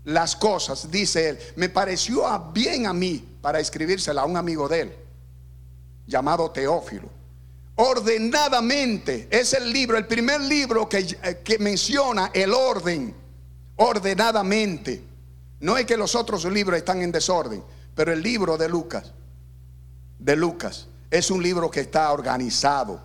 las 0.04 0.36
cosas, 0.36 0.92
dice 0.92 1.30
él, 1.30 1.40
me 1.56 1.70
pareció 1.70 2.24
bien 2.54 2.88
a 2.88 2.94
mí 2.94 3.38
para 3.42 3.60
escribírsela 3.60 4.22
a 4.22 4.26
un 4.26 4.38
amigo 4.38 4.68
de 4.68 4.82
él, 4.82 4.96
llamado 6.08 6.52
Teófilo 6.52 7.24
ordenadamente. 7.76 9.28
Es 9.30 9.54
el 9.54 9.72
libro, 9.72 9.98
el 9.98 10.06
primer 10.06 10.42
libro 10.42 10.88
que, 10.88 11.00
eh, 11.24 11.42
que, 11.44 11.58
menciona 11.60 12.32
el 12.34 12.54
orden, 12.54 13.16
ordenadamente. 13.78 15.02
No 15.60 15.78
es 15.78 15.86
que 15.86 15.98
los 15.98 16.16
otros 16.16 16.46
libros 16.46 16.78
están 16.78 17.02
en 17.02 17.12
desorden, 17.12 17.64
pero 17.96 18.12
el 18.12 18.22
libro 18.22 18.58
de 18.58 18.70
Lucas, 18.70 19.14
de 20.20 20.36
Lucas, 20.36 20.88
es 21.10 21.32
un 21.32 21.42
libro 21.42 21.70
que 21.70 21.82
está 21.82 22.12
organizado, 22.12 23.00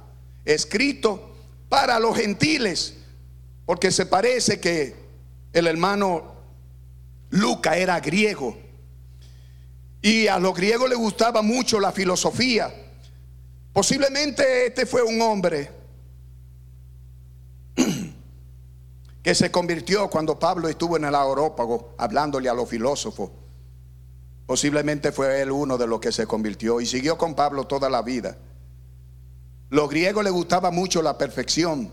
escrito 0.45 1.35
para 1.69 1.99
los 1.99 2.17
gentiles, 2.17 2.95
porque 3.67 3.91
se 3.91 4.07
parece 4.07 4.61
que 4.61 4.97
el 5.53 5.67
hermano 5.67 6.38
Lucas 7.31 7.77
era 7.77 8.01
griego. 8.01 8.57
Y 10.01 10.29
a 10.29 10.39
los 10.39 10.55
griegos 10.55 10.89
les 10.89 10.99
gustaba 10.99 11.43
mucho 11.43 11.81
la 11.81 11.93
filosofía. 11.93 12.73
Posiblemente 13.73 14.67
este 14.67 14.87
fue 14.87 15.03
un 15.03 15.21
hombre 15.21 15.71
que 19.23 19.35
se 19.35 19.51
convirtió 19.51 20.09
cuando 20.09 20.39
Pablo 20.39 20.69
estuvo 20.69 20.97
en 20.97 21.05
el 21.05 21.15
aerópago 21.15 21.95
hablándole 21.99 22.49
a 22.49 22.55
los 22.55 22.69
filósofos. 22.69 23.31
Posiblemente 24.47 25.13
fue 25.13 25.43
él 25.43 25.51
uno 25.51 25.77
de 25.77 25.87
los 25.87 26.01
que 26.01 26.11
se 26.11 26.27
convirtió 26.27 26.81
y 26.81 26.87
siguió 26.87 27.19
con 27.19 27.35
Pablo 27.35 27.67
toda 27.67 27.91
la 27.91 28.01
vida. 28.03 28.39
Los 29.69 29.91
griegos 29.91 30.25
le 30.25 30.31
gustaba 30.31 30.71
mucho 30.71 31.03
la 31.03 31.19
perfección. 31.19 31.91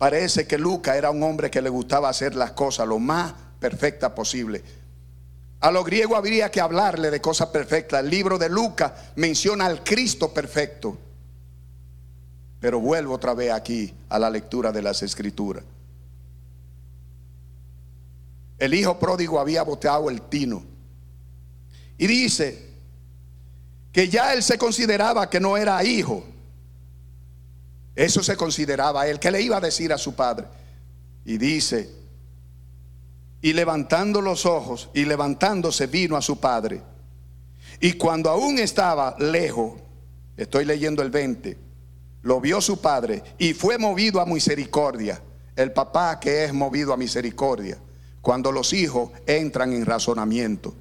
Parece 0.00 0.46
que 0.46 0.56
Lucas 0.56 0.96
era 0.96 1.10
un 1.10 1.22
hombre 1.22 1.50
que 1.50 1.60
le 1.60 1.68
gustaba 1.68 2.08
hacer 2.08 2.34
las 2.34 2.52
cosas 2.52 2.88
lo 2.88 2.98
más 2.98 3.34
perfectas 3.58 4.12
posible. 4.12 4.64
A 5.60 5.70
los 5.70 5.84
griegos 5.84 6.16
habría 6.16 6.50
que 6.50 6.58
hablarle 6.58 7.10
de 7.10 7.20
cosas 7.20 7.48
perfectas. 7.48 8.00
El 8.00 8.08
libro 8.08 8.38
de 8.38 8.48
Lucas 8.48 8.92
menciona 9.16 9.66
al 9.66 9.84
Cristo 9.84 10.32
perfecto. 10.32 10.96
Pero 12.60 12.80
vuelvo 12.80 13.12
otra 13.12 13.34
vez 13.34 13.52
aquí 13.52 13.94
a 14.08 14.18
la 14.18 14.30
lectura 14.30 14.72
de 14.72 14.80
las 14.80 15.02
escrituras. 15.02 15.64
El 18.56 18.72
hijo 18.72 18.98
pródigo 18.98 19.38
había 19.38 19.62
boteado 19.64 20.08
el 20.08 20.22
tino. 20.22 20.64
Y 21.98 22.06
dice 22.06 22.70
que 23.92 24.08
ya 24.08 24.32
él 24.32 24.42
se 24.42 24.56
consideraba 24.56 25.28
que 25.28 25.40
no 25.40 25.58
era 25.58 25.84
hijo. 25.84 26.24
Eso 28.00 28.22
se 28.22 28.34
consideraba 28.34 29.06
él. 29.06 29.20
¿Qué 29.20 29.30
le 29.30 29.42
iba 29.42 29.58
a 29.58 29.60
decir 29.60 29.92
a 29.92 29.98
su 29.98 30.14
padre? 30.14 30.46
Y 31.26 31.36
dice 31.36 31.90
y 33.42 33.52
levantando 33.52 34.22
los 34.22 34.46
ojos 34.46 34.88
y 34.94 35.04
levantándose 35.04 35.86
vino 35.86 36.16
a 36.16 36.22
su 36.22 36.40
padre. 36.40 36.80
Y 37.78 37.92
cuando 37.92 38.30
aún 38.30 38.58
estaba 38.58 39.16
lejos, 39.18 39.74
estoy 40.34 40.64
leyendo 40.64 41.02
el 41.02 41.10
20, 41.10 41.58
lo 42.22 42.40
vio 42.40 42.62
su 42.62 42.80
padre 42.80 43.22
y 43.36 43.52
fue 43.52 43.76
movido 43.76 44.22
a 44.22 44.24
misericordia. 44.24 45.20
El 45.54 45.72
papá 45.72 46.18
que 46.18 46.44
es 46.44 46.54
movido 46.54 46.94
a 46.94 46.96
misericordia. 46.96 47.76
Cuando 48.22 48.50
los 48.50 48.72
hijos 48.72 49.10
entran 49.26 49.74
en 49.74 49.84
razonamiento. 49.84 50.74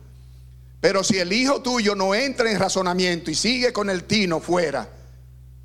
Pero 0.79 1.03
si 1.03 1.17
el 1.17 1.33
hijo 1.33 1.61
tuyo 1.61 1.95
no 1.95 2.15
entra 2.15 2.49
en 2.49 2.57
razonamiento 2.57 3.29
y 3.29 3.35
sigue 3.35 3.73
con 3.73 3.89
el 3.89 4.05
tino 4.05 4.39
fuera, 4.39 4.98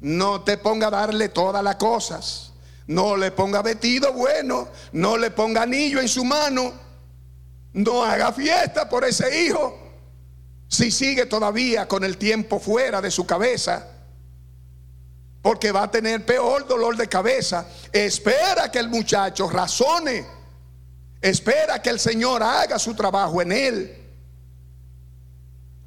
no 0.05 0.43
te 0.43 0.59
ponga 0.59 0.89
a 0.89 0.91
darle 0.91 1.31
todas 1.31 1.65
las 1.65 1.77
cosas. 1.77 2.53
No 2.87 3.17
le 3.17 3.31
ponga 3.31 3.63
vestido 3.63 4.13
bueno, 4.13 4.69
no 4.93 5.17
le 5.17 5.31
ponga 5.31 5.63
anillo 5.63 5.99
en 5.99 6.09
su 6.09 6.27
mano, 6.27 6.75
no 7.73 8.05
haga 8.05 8.31
fiesta 8.31 8.87
por 8.87 9.07
ese 9.07 9.47
hijo. 9.47 9.79
Si 10.69 10.91
sigue 10.91 11.25
todavía 11.25 11.89
con 11.89 12.05
el 12.05 12.19
tiempo 12.19 12.61
fuera 12.61 13.01
de 13.01 13.11
su 13.11 13.25
cabeza, 13.25 13.89
porque 15.41 15.73
va 15.73 15.85
a 15.85 15.91
tener 15.91 16.27
peor 16.27 16.67
dolor 16.67 16.99
de 16.99 17.09
cabeza. 17.09 17.67
Espera 17.91 18.71
que 18.71 18.81
el 18.81 18.91
muchacho 18.91 19.49
razone. 19.49 20.27
Espera 21.19 21.81
que 21.81 21.89
el 21.89 21.99
Señor 21.99 22.43
haga 22.43 22.79
su 22.79 22.95
trabajo 22.95 23.41
en 23.41 23.53
él. 23.53 24.05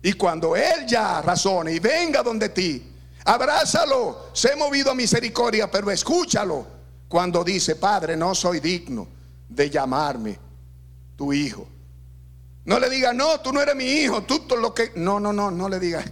Y 0.02 0.14
cuando 0.14 0.56
él 0.56 0.88
ya 0.88 1.22
razone 1.22 1.74
y 1.74 1.80
venga 1.80 2.24
donde 2.24 2.50
ti, 2.50 2.97
abrázalo. 3.28 4.30
Sé 4.34 4.56
movido 4.56 4.92
a 4.92 4.96
misericordia, 4.96 5.70
pero 5.70 5.92
escúchalo 5.92 6.66
cuando 7.08 7.44
dice, 7.44 7.76
Padre, 7.76 8.18
no 8.18 8.34
soy 8.34 8.60
digno 8.60 9.08
de 9.48 9.70
llamarme 9.70 10.40
tu 11.16 11.32
hijo. 11.32 11.68
No 12.66 12.80
le 12.80 12.90
diga, 12.90 13.14
no, 13.14 13.40
tú 13.40 13.54
no 13.54 13.62
eres 13.62 13.76
mi 13.76 13.86
hijo, 13.86 14.24
tú 14.24 14.40
todo 14.40 14.60
lo 14.60 14.74
que... 14.74 14.92
No, 14.96 15.20
no, 15.20 15.32
no, 15.32 15.52
no 15.52 15.70
le 15.70 15.80
diga. 15.80 16.04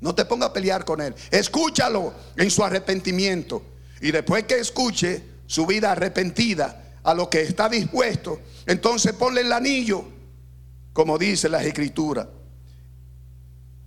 No 0.00 0.14
te 0.14 0.24
ponga 0.24 0.46
a 0.46 0.52
pelear 0.52 0.84
con 0.84 1.00
él. 1.00 1.14
Escúchalo 1.30 2.14
en 2.36 2.50
su 2.50 2.64
arrepentimiento. 2.64 3.62
Y 4.00 4.10
después 4.10 4.44
que 4.44 4.58
escuche 4.58 5.22
su 5.46 5.66
vida 5.66 5.92
arrepentida, 5.92 6.82
a 7.02 7.14
lo 7.14 7.28
que 7.28 7.42
está 7.42 7.68
dispuesto, 7.68 8.40
entonces 8.66 9.12
ponle 9.12 9.40
el 9.40 9.52
anillo, 9.52 10.04
como 10.92 11.18
dice 11.18 11.48
las 11.48 11.64
escrituras. 11.64 12.26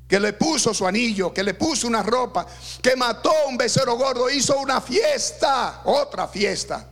Que 0.08 0.20
le 0.20 0.34
puso 0.34 0.74
su 0.74 0.86
anillo, 0.86 1.34
que 1.34 1.44
le 1.44 1.56
puso 1.56 1.88
una 1.88 2.04
ropa, 2.04 2.46
que 2.82 2.96
mató 2.96 3.32
a 3.32 3.48
un 3.48 3.58
becerro 3.58 3.96
gordo, 3.96 4.30
hizo 4.30 4.60
una 4.60 4.80
fiesta, 4.80 5.82
otra 5.86 6.28
fiesta. 6.28 6.90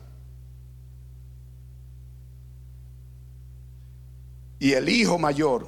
Y 4.59 4.73
el 4.73 4.89
hijo 4.89 5.19
mayor, 5.19 5.67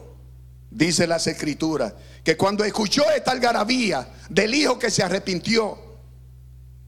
dice 0.71 1.05
las 1.05 1.27
escrituras, 1.27 1.93
que 2.23 2.36
cuando 2.36 2.63
escuchó 2.63 3.03
esta 3.12 3.31
algarabía 3.31 4.08
del 4.29 4.55
hijo 4.55 4.79
que 4.79 4.89
se 4.89 5.03
arrepintió, 5.03 5.77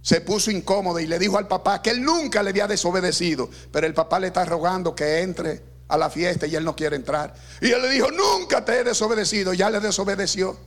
se 0.02 0.22
puso 0.22 0.50
incómodo 0.50 1.00
y 1.00 1.06
le 1.06 1.20
dijo 1.20 1.38
al 1.38 1.48
papá 1.48 1.82
que 1.82 1.90
él 1.90 2.02
nunca 2.02 2.42
le 2.42 2.52
había 2.52 2.66
desobedecido, 2.66 3.50
pero 3.72 3.86
el 3.86 3.94
papá 3.94 4.20
le 4.20 4.28
está 4.28 4.46
rogando 4.46 4.96
que 4.96 5.20
entre 5.20 5.77
a 5.88 5.98
la 5.98 6.10
fiesta 6.10 6.48
y 6.48 6.56
él 6.56 6.64
no 6.64 6.76
quiere 6.76 6.96
entrar. 6.96 7.34
Y 7.62 7.72
él 7.72 7.82
le 7.82 7.90
dijo, 7.90 8.08
nunca 8.12 8.64
te 8.64 8.80
he 8.80 8.84
desobedecido, 8.84 9.54
ya 9.54 9.70
le 9.70 9.80
desobedeció. 9.80 10.58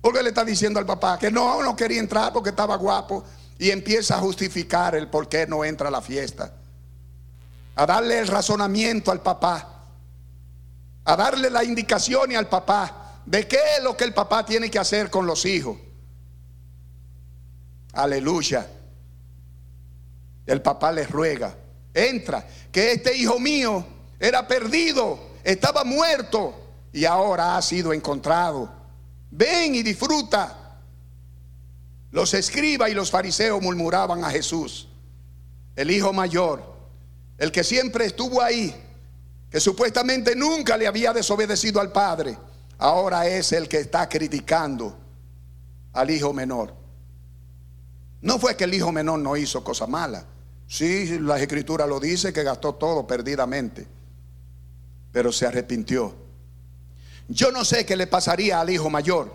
Porque 0.00 0.22
le 0.22 0.28
está 0.28 0.44
diciendo 0.44 0.78
al 0.78 0.86
papá 0.86 1.18
que 1.18 1.30
no, 1.30 1.62
no 1.62 1.74
quería 1.74 2.00
entrar 2.00 2.32
porque 2.32 2.50
estaba 2.50 2.76
guapo 2.76 3.24
y 3.58 3.70
empieza 3.70 4.16
a 4.16 4.18
justificar 4.18 4.94
el 4.94 5.08
por 5.08 5.28
qué 5.28 5.46
no 5.46 5.64
entra 5.64 5.88
a 5.88 5.90
la 5.90 6.00
fiesta. 6.00 6.52
A 7.74 7.86
darle 7.86 8.18
el 8.18 8.28
razonamiento 8.28 9.10
al 9.10 9.20
papá 9.20 9.76
a 11.06 11.16
darle 11.16 11.48
la 11.48 11.62
indicación 11.62 12.34
al 12.34 12.48
papá 12.48 13.20
de 13.24 13.46
qué 13.46 13.58
es 13.78 13.84
lo 13.84 13.96
que 13.96 14.04
el 14.04 14.12
papá 14.12 14.44
tiene 14.44 14.68
que 14.68 14.78
hacer 14.78 15.08
con 15.08 15.24
los 15.24 15.46
hijos. 15.46 15.78
Aleluya. 17.92 18.68
El 20.44 20.62
papá 20.62 20.92
les 20.92 21.08
ruega, 21.08 21.56
entra, 21.94 22.46
que 22.72 22.92
este 22.92 23.16
hijo 23.16 23.38
mío 23.38 23.84
era 24.18 24.46
perdido, 24.46 25.18
estaba 25.44 25.84
muerto 25.84 26.54
y 26.92 27.04
ahora 27.04 27.56
ha 27.56 27.62
sido 27.62 27.92
encontrado. 27.92 28.70
Ven 29.30 29.74
y 29.74 29.82
disfruta. 29.82 30.80
Los 32.10 32.32
escribas 32.34 32.90
y 32.90 32.94
los 32.94 33.10
fariseos 33.10 33.60
murmuraban 33.60 34.24
a 34.24 34.30
Jesús, 34.30 34.88
el 35.74 35.90
hijo 35.90 36.12
mayor, 36.12 36.62
el 37.36 37.52
que 37.52 37.62
siempre 37.62 38.06
estuvo 38.06 38.40
ahí, 38.40 38.74
que 39.50 39.60
supuestamente 39.60 40.34
nunca 40.34 40.76
le 40.76 40.86
había 40.86 41.12
desobedecido 41.12 41.80
al 41.80 41.92
padre, 41.92 42.38
ahora 42.78 43.26
es 43.26 43.52
el 43.52 43.68
que 43.68 43.78
está 43.78 44.08
criticando 44.08 44.96
al 45.92 46.10
hijo 46.10 46.32
menor. 46.32 46.74
No 48.22 48.38
fue 48.38 48.56
que 48.56 48.64
el 48.64 48.74
hijo 48.74 48.92
menor 48.92 49.18
no 49.18 49.36
hizo 49.36 49.62
cosa 49.62 49.86
mala. 49.86 50.24
Sí, 50.66 51.18
la 51.20 51.38
escritura 51.38 51.86
lo 51.86 52.00
dice 52.00 52.32
que 52.32 52.42
gastó 52.42 52.74
todo 52.74 53.06
perdidamente, 53.06 53.86
pero 55.16 55.32
se 55.32 55.46
arrepintió. 55.46 56.14
Yo 57.26 57.50
no 57.50 57.64
sé 57.64 57.86
qué 57.86 57.96
le 57.96 58.06
pasaría 58.06 58.60
al 58.60 58.68
hijo 58.68 58.90
mayor, 58.90 59.32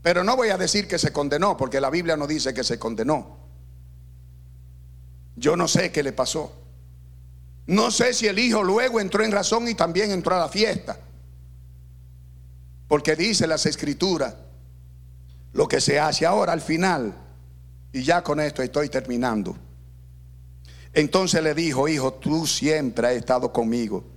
pero 0.00 0.22
no 0.22 0.36
voy 0.36 0.50
a 0.50 0.56
decir 0.56 0.86
que 0.86 1.00
se 1.00 1.12
condenó, 1.12 1.56
porque 1.56 1.80
la 1.80 1.90
Biblia 1.90 2.16
no 2.16 2.28
dice 2.28 2.54
que 2.54 2.62
se 2.62 2.78
condenó. 2.78 3.36
Yo 5.34 5.56
no 5.56 5.66
sé 5.66 5.90
qué 5.90 6.04
le 6.04 6.12
pasó. 6.12 6.52
No 7.66 7.90
sé 7.90 8.14
si 8.14 8.28
el 8.28 8.38
hijo 8.38 8.62
luego 8.62 9.00
entró 9.00 9.24
en 9.24 9.32
razón 9.32 9.66
y 9.66 9.74
también 9.74 10.12
entró 10.12 10.36
a 10.36 10.38
la 10.38 10.48
fiesta. 10.48 10.96
Porque 12.86 13.16
dice 13.16 13.48
las 13.48 13.66
escrituras 13.66 14.32
lo 15.54 15.66
que 15.66 15.80
se 15.80 15.98
hace 15.98 16.24
ahora 16.24 16.52
al 16.52 16.60
final. 16.60 17.12
Y 17.92 18.04
ya 18.04 18.22
con 18.22 18.38
esto 18.38 18.62
estoy 18.62 18.90
terminando. 18.90 19.56
Entonces 20.92 21.42
le 21.42 21.52
dijo, 21.52 21.88
hijo, 21.88 22.12
tú 22.12 22.46
siempre 22.46 23.08
has 23.08 23.14
estado 23.14 23.52
conmigo. 23.52 24.15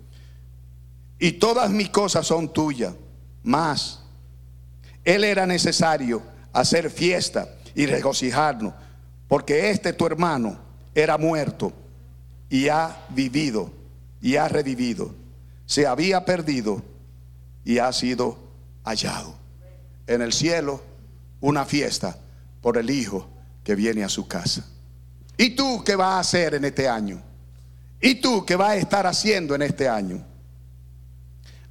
Y 1.19 1.33
todas 1.33 1.69
mis 1.69 1.89
cosas 1.89 2.25
son 2.25 2.51
tuyas. 2.51 2.93
Más, 3.43 3.99
él 5.03 5.23
era 5.23 5.45
necesario 5.45 6.23
hacer 6.53 6.89
fiesta 6.89 7.49
y 7.75 7.85
regocijarnos. 7.85 8.73
Porque 9.27 9.69
este 9.69 9.93
tu 9.93 10.05
hermano 10.05 10.57
era 10.95 11.17
muerto 11.17 11.71
y 12.49 12.69
ha 12.69 13.05
vivido 13.09 13.71
y 14.21 14.37
ha 14.37 14.47
revivido. 14.47 15.13
Se 15.65 15.85
había 15.85 16.25
perdido 16.25 16.81
y 17.63 17.77
ha 17.77 17.91
sido 17.93 18.37
hallado. 18.83 19.35
En 20.07 20.21
el 20.21 20.33
cielo, 20.33 20.81
una 21.41 21.65
fiesta 21.65 22.17
por 22.61 22.77
el 22.77 22.89
Hijo 22.89 23.29
que 23.63 23.75
viene 23.75 24.03
a 24.03 24.09
su 24.09 24.27
casa. 24.27 24.65
¿Y 25.37 25.51
tú 25.51 25.83
qué 25.85 25.95
vas 25.95 26.15
a 26.15 26.19
hacer 26.19 26.55
en 26.55 26.65
este 26.65 26.87
año? 26.87 27.21
¿Y 28.01 28.15
tú 28.15 28.45
qué 28.45 28.55
vas 28.55 28.71
a 28.71 28.77
estar 28.77 29.05
haciendo 29.05 29.53
en 29.53 29.61
este 29.61 29.87
año? 29.87 30.25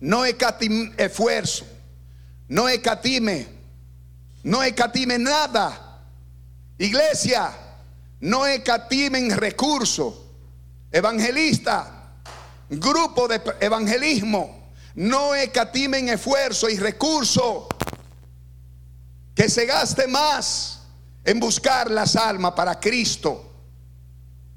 No 0.00 0.24
escatime 0.24 0.92
esfuerzo, 0.96 1.66
no 2.48 2.68
escatime, 2.68 3.46
no 4.44 4.62
escatime 4.62 5.18
nada. 5.18 6.02
Iglesia, 6.78 7.52
no 8.20 8.46
escatimen 8.46 9.36
recursos 9.36 10.28
Evangelista, 10.90 12.14
grupo 12.70 13.28
de 13.28 13.42
evangelismo, 13.60 14.72
no 14.94 15.34
escatimen 15.34 16.08
esfuerzo 16.08 16.68
y 16.68 16.76
recurso. 16.76 17.68
Que 19.34 19.48
se 19.48 19.66
gaste 19.66 20.08
más 20.08 20.80
en 21.24 21.38
buscar 21.38 21.90
las 21.90 22.16
almas 22.16 22.52
para 22.52 22.80
Cristo. 22.80 23.44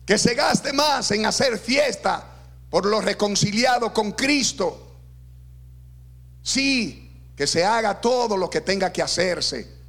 Que 0.05 0.17
se 0.17 0.33
gaste 0.33 0.73
más 0.73 1.11
en 1.11 1.25
hacer 1.25 1.59
fiesta 1.59 2.25
por 2.69 2.85
los 2.85 3.03
reconciliados 3.03 3.91
con 3.91 4.13
Cristo. 4.13 4.90
Sí, 6.41 7.31
que 7.35 7.47
se 7.47 7.63
haga 7.63 7.99
todo 7.99 8.37
lo 8.37 8.49
que 8.49 8.61
tenga 8.61 8.91
que 8.91 9.01
hacerse. 9.01 9.79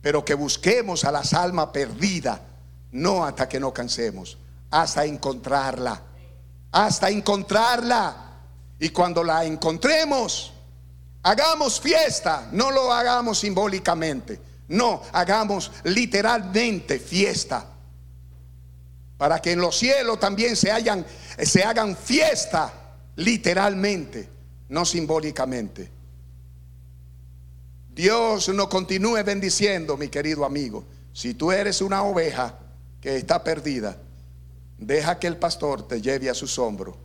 Pero 0.00 0.24
que 0.24 0.34
busquemos 0.34 1.04
a 1.04 1.12
las 1.12 1.34
almas 1.34 1.68
perdidas 1.68 2.40
no 2.92 3.24
hasta 3.24 3.48
que 3.48 3.60
no 3.60 3.72
cansemos, 3.72 4.38
hasta 4.70 5.04
encontrarla. 5.04 6.02
Hasta 6.72 7.10
encontrarla. 7.10 8.16
Y 8.78 8.90
cuando 8.90 9.24
la 9.24 9.44
encontremos, 9.44 10.52
hagamos 11.22 11.80
fiesta. 11.80 12.48
No 12.52 12.70
lo 12.70 12.92
hagamos 12.92 13.38
simbólicamente. 13.38 14.40
No, 14.68 15.02
hagamos 15.12 15.70
literalmente 15.84 16.98
fiesta. 16.98 17.66
Para 19.16 19.40
que 19.40 19.52
en 19.52 19.60
los 19.60 19.76
cielos 19.78 20.20
también 20.20 20.56
se, 20.56 20.70
se 21.44 21.64
hagan 21.64 21.96
fiesta 21.96 22.72
literalmente, 23.16 24.28
no 24.68 24.84
simbólicamente. 24.84 25.90
Dios 27.94 28.48
nos 28.50 28.68
continúe 28.68 29.22
bendiciendo, 29.24 29.96
mi 29.96 30.08
querido 30.08 30.44
amigo. 30.44 30.84
Si 31.12 31.34
tú 31.34 31.50
eres 31.50 31.80
una 31.80 32.02
oveja, 32.02 32.58
que 33.00 33.16
está 33.16 33.44
perdida, 33.44 33.96
deja 34.78 35.18
que 35.18 35.28
el 35.28 35.36
pastor 35.36 35.86
te 35.86 36.00
lleve 36.02 36.28
a 36.28 36.34
su 36.34 36.60
hombros 36.60 36.96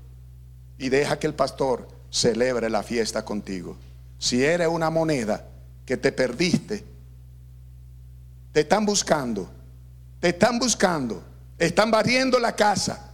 y 0.77 0.89
deja 0.89 1.19
que 1.19 1.27
el 1.27 1.35
pastor 1.35 1.87
celebre 2.09 2.69
la 2.69 2.83
fiesta 2.83 3.23
contigo. 3.23 3.77
Si 4.17 4.43
eres 4.43 4.67
una 4.67 4.89
moneda 4.89 5.47
que 5.85 5.97
te 5.97 6.11
perdiste, 6.11 6.83
te 8.51 8.61
están 8.61 8.85
buscando, 8.85 9.49
te 10.19 10.29
están 10.29 10.59
buscando, 10.59 11.23
están 11.57 11.91
barriendo 11.91 12.39
la 12.39 12.55
casa, 12.55 13.11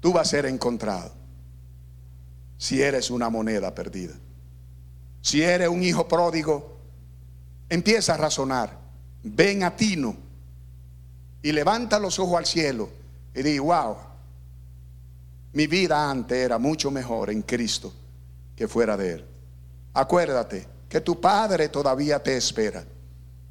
tú 0.00 0.12
vas 0.12 0.28
a 0.28 0.30
ser 0.30 0.46
encontrado. 0.46 1.12
Si 2.64 2.80
eres 2.80 3.10
una 3.10 3.28
moneda 3.28 3.74
perdida, 3.74 4.14
si 5.20 5.42
eres 5.42 5.68
un 5.68 5.82
hijo 5.82 6.08
pródigo, 6.08 6.78
empieza 7.68 8.14
a 8.14 8.16
razonar, 8.16 8.74
ven 9.22 9.64
a 9.64 9.76
Tino 9.76 10.16
y 11.42 11.52
levanta 11.52 11.98
los 11.98 12.18
ojos 12.18 12.38
al 12.38 12.46
cielo 12.46 12.88
y 13.34 13.42
di, 13.42 13.58
wow, 13.58 13.98
mi 15.52 15.66
vida 15.66 16.10
antes 16.10 16.38
era 16.38 16.56
mucho 16.56 16.90
mejor 16.90 17.28
en 17.28 17.42
Cristo 17.42 17.92
que 18.56 18.66
fuera 18.66 18.96
de 18.96 19.12
Él. 19.12 19.24
Acuérdate 19.92 20.66
que 20.88 21.02
tu 21.02 21.20
Padre 21.20 21.68
todavía 21.68 22.22
te 22.22 22.34
espera. 22.34 22.82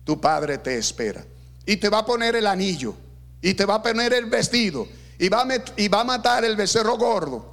Tu 0.04 0.20
Padre 0.20 0.58
te 0.58 0.76
espera. 0.76 1.24
Y 1.68 1.78
te 1.78 1.88
va 1.88 2.00
a 2.00 2.06
poner 2.08 2.36
el 2.36 2.48
anillo. 2.48 2.96
Y 3.44 3.54
te 3.54 3.66
va 3.66 3.76
a 3.76 3.84
poner 3.84 4.12
el 4.12 4.26
vestido. 4.26 4.88
Y 5.20 5.30
va 5.30 5.44
a, 5.44 5.48
y 5.78 5.88
va 5.88 6.02
a 6.02 6.04
matar 6.04 6.44
el 6.46 6.56
becerro 6.56 6.98
gordo. 6.98 7.53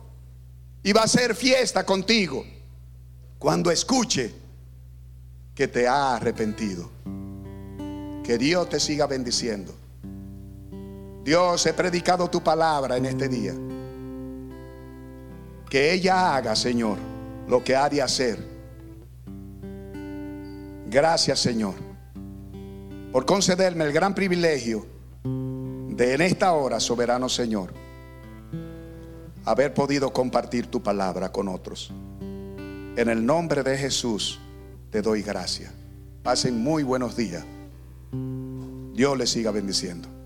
Y 0.82 0.92
va 0.92 1.02
a 1.02 1.04
hacer 1.04 1.34
fiesta 1.34 1.84
contigo. 1.84 2.44
Cuando 3.38 3.70
escuche 3.70 4.34
que 5.54 5.68
te 5.68 5.86
ha 5.86 6.16
arrepentido. 6.16 6.90
Que 8.24 8.38
Dios 8.38 8.68
te 8.68 8.80
siga 8.80 9.06
bendiciendo. 9.06 9.74
Dios, 11.24 11.66
he 11.66 11.74
predicado 11.74 12.30
tu 12.30 12.42
palabra 12.42 12.96
en 12.96 13.06
este 13.06 13.28
día. 13.28 13.54
Que 15.68 15.92
ella 15.92 16.34
haga, 16.34 16.56
Señor, 16.56 16.98
lo 17.46 17.62
que 17.62 17.76
ha 17.76 17.88
de 17.88 18.00
hacer. 18.00 18.38
Gracias, 20.86 21.38
Señor, 21.38 21.74
por 23.12 23.24
concederme 23.24 23.84
el 23.84 23.92
gran 23.92 24.14
privilegio 24.14 24.86
de 25.22 26.14
en 26.14 26.22
esta 26.22 26.52
hora, 26.52 26.80
soberano 26.80 27.28
Señor, 27.28 27.72
haber 29.44 29.74
podido 29.74 30.12
compartir 30.12 30.66
tu 30.66 30.82
palabra 30.82 31.32
con 31.32 31.48
otros. 31.48 31.92
En 32.96 33.08
el 33.08 33.24
nombre 33.24 33.62
de 33.62 33.78
Jesús 33.78 34.40
te 34.90 35.02
doy 35.02 35.22
gracias. 35.22 35.72
Pasen 36.22 36.62
muy 36.62 36.82
buenos 36.82 37.16
días. 37.16 37.44
Dios 38.92 39.16
les 39.16 39.30
siga 39.30 39.50
bendiciendo. 39.50 40.19